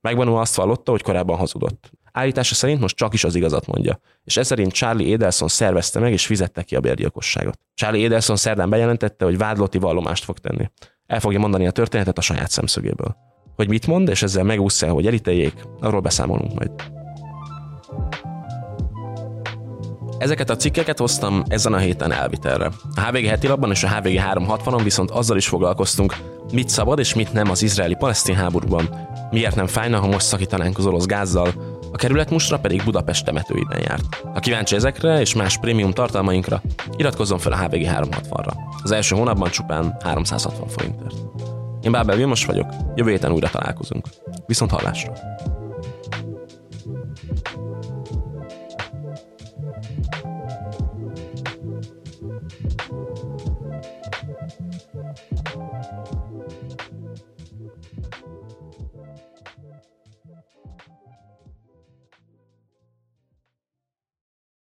Megvanul 0.02 0.40
azt 0.40 0.56
vallotta, 0.56 0.92
hogy 0.92 1.02
korábban 1.02 1.38
hazudott. 1.38 1.92
Állítása 2.12 2.56
szerint 2.56 2.80
most 2.80 2.96
csak 2.96 3.14
is 3.14 3.24
az 3.24 3.36
igazat 3.36 3.68
mondja, 3.68 4.00
és 4.24 4.38
ez 4.38 4.48
szerint 4.48 4.72
Charlie 4.72 5.14
Edelson 5.14 5.48
szervezte 5.48 6.00
meg 6.00 6.12
és 6.12 6.26
fizette 6.26 6.64
ki 6.64 6.76
a 6.76 6.80
bérgyilkosságot. 6.80 7.60
Charlie 7.74 8.06
Edelson 8.06 8.36
szerdán 8.36 8.70
bejelentette, 8.70 9.26
hogy 9.26 9.38
vádlotti 9.38 9.78
vallomást 9.78 10.24
fog 10.24 10.40
tenni. 10.40 10.70
El 11.14 11.20
fogja 11.20 11.40
mondani 11.40 11.68
a 11.68 11.72
történetet 11.72 12.18
a 12.18 12.22
saját 12.22 12.50
szemszögéből. 12.50 13.16
Hogy 13.56 13.68
mit 13.68 13.88
mond, 13.88 14.10
és 14.10 14.24
ezzel 14.24 14.44
megúszja, 14.44 14.92
hogy 14.92 15.08
elítéljék, 15.08 15.54
arról 15.80 16.02
beszámolunk 16.02 16.54
majd. 16.54 16.72
Ezeket 20.18 20.50
a 20.50 20.56
cikkeket 20.56 20.98
hoztam 20.98 21.44
ezen 21.48 21.74
a 21.74 21.78
héten 21.78 22.12
elvitelre. 22.12 22.72
A 22.96 23.02
HVG 23.02 23.26
heti 23.26 23.48
labban 23.48 23.72
és 23.72 23.84
a 23.84 23.88
HVG 23.88 24.20
360-on 24.34 24.82
viszont 24.84 25.12
azzal 25.12 25.38
is 25.38 25.48
foglalkoztunk, 25.48 26.16
mit 26.52 26.70
szabad 26.70 27.00
és 27.00 27.14
mit 27.14 27.34
nem 27.34 27.50
az 27.50 27.62
izraeli-palesztin 27.62 28.36
háborúban, 28.36 28.90
miért 29.32 29.56
nem 29.56 29.68
fájna, 29.68 30.00
ha 30.00 30.08
most 30.08 30.26
szakítanánk 30.26 30.78
az 30.78 30.86
orosz 30.86 31.06
gázzal, 31.06 31.54
a 31.94 31.96
kerületmustra 31.96 32.60
pedig 32.60 32.84
Budapest 32.84 33.26
temetőiben 33.26 33.80
járt. 33.80 34.24
Ha 34.34 34.40
kíváncsi 34.40 34.76
ezekre 34.76 35.20
és 35.20 35.34
más 35.34 35.58
prémium 35.58 35.92
tartalmainkra, 35.92 36.62
iratkozzon 36.98 37.38
fel 37.38 37.52
a 37.52 37.58
HVG 37.58 37.88
360-ra. 37.90 38.54
Az 38.84 38.92
első 38.92 39.16
hónapban 39.16 39.50
csupán 39.50 39.98
360 40.04 40.68
forintért. 40.68 41.16
Én 41.82 41.92
Bábel 41.92 42.16
Vilmos 42.16 42.46
vagyok, 42.46 42.74
jövő 42.96 43.10
héten 43.10 43.32
újra 43.32 43.50
találkozunk. 43.50 44.08
Viszont 44.46 44.72
hallásra! 44.72 45.14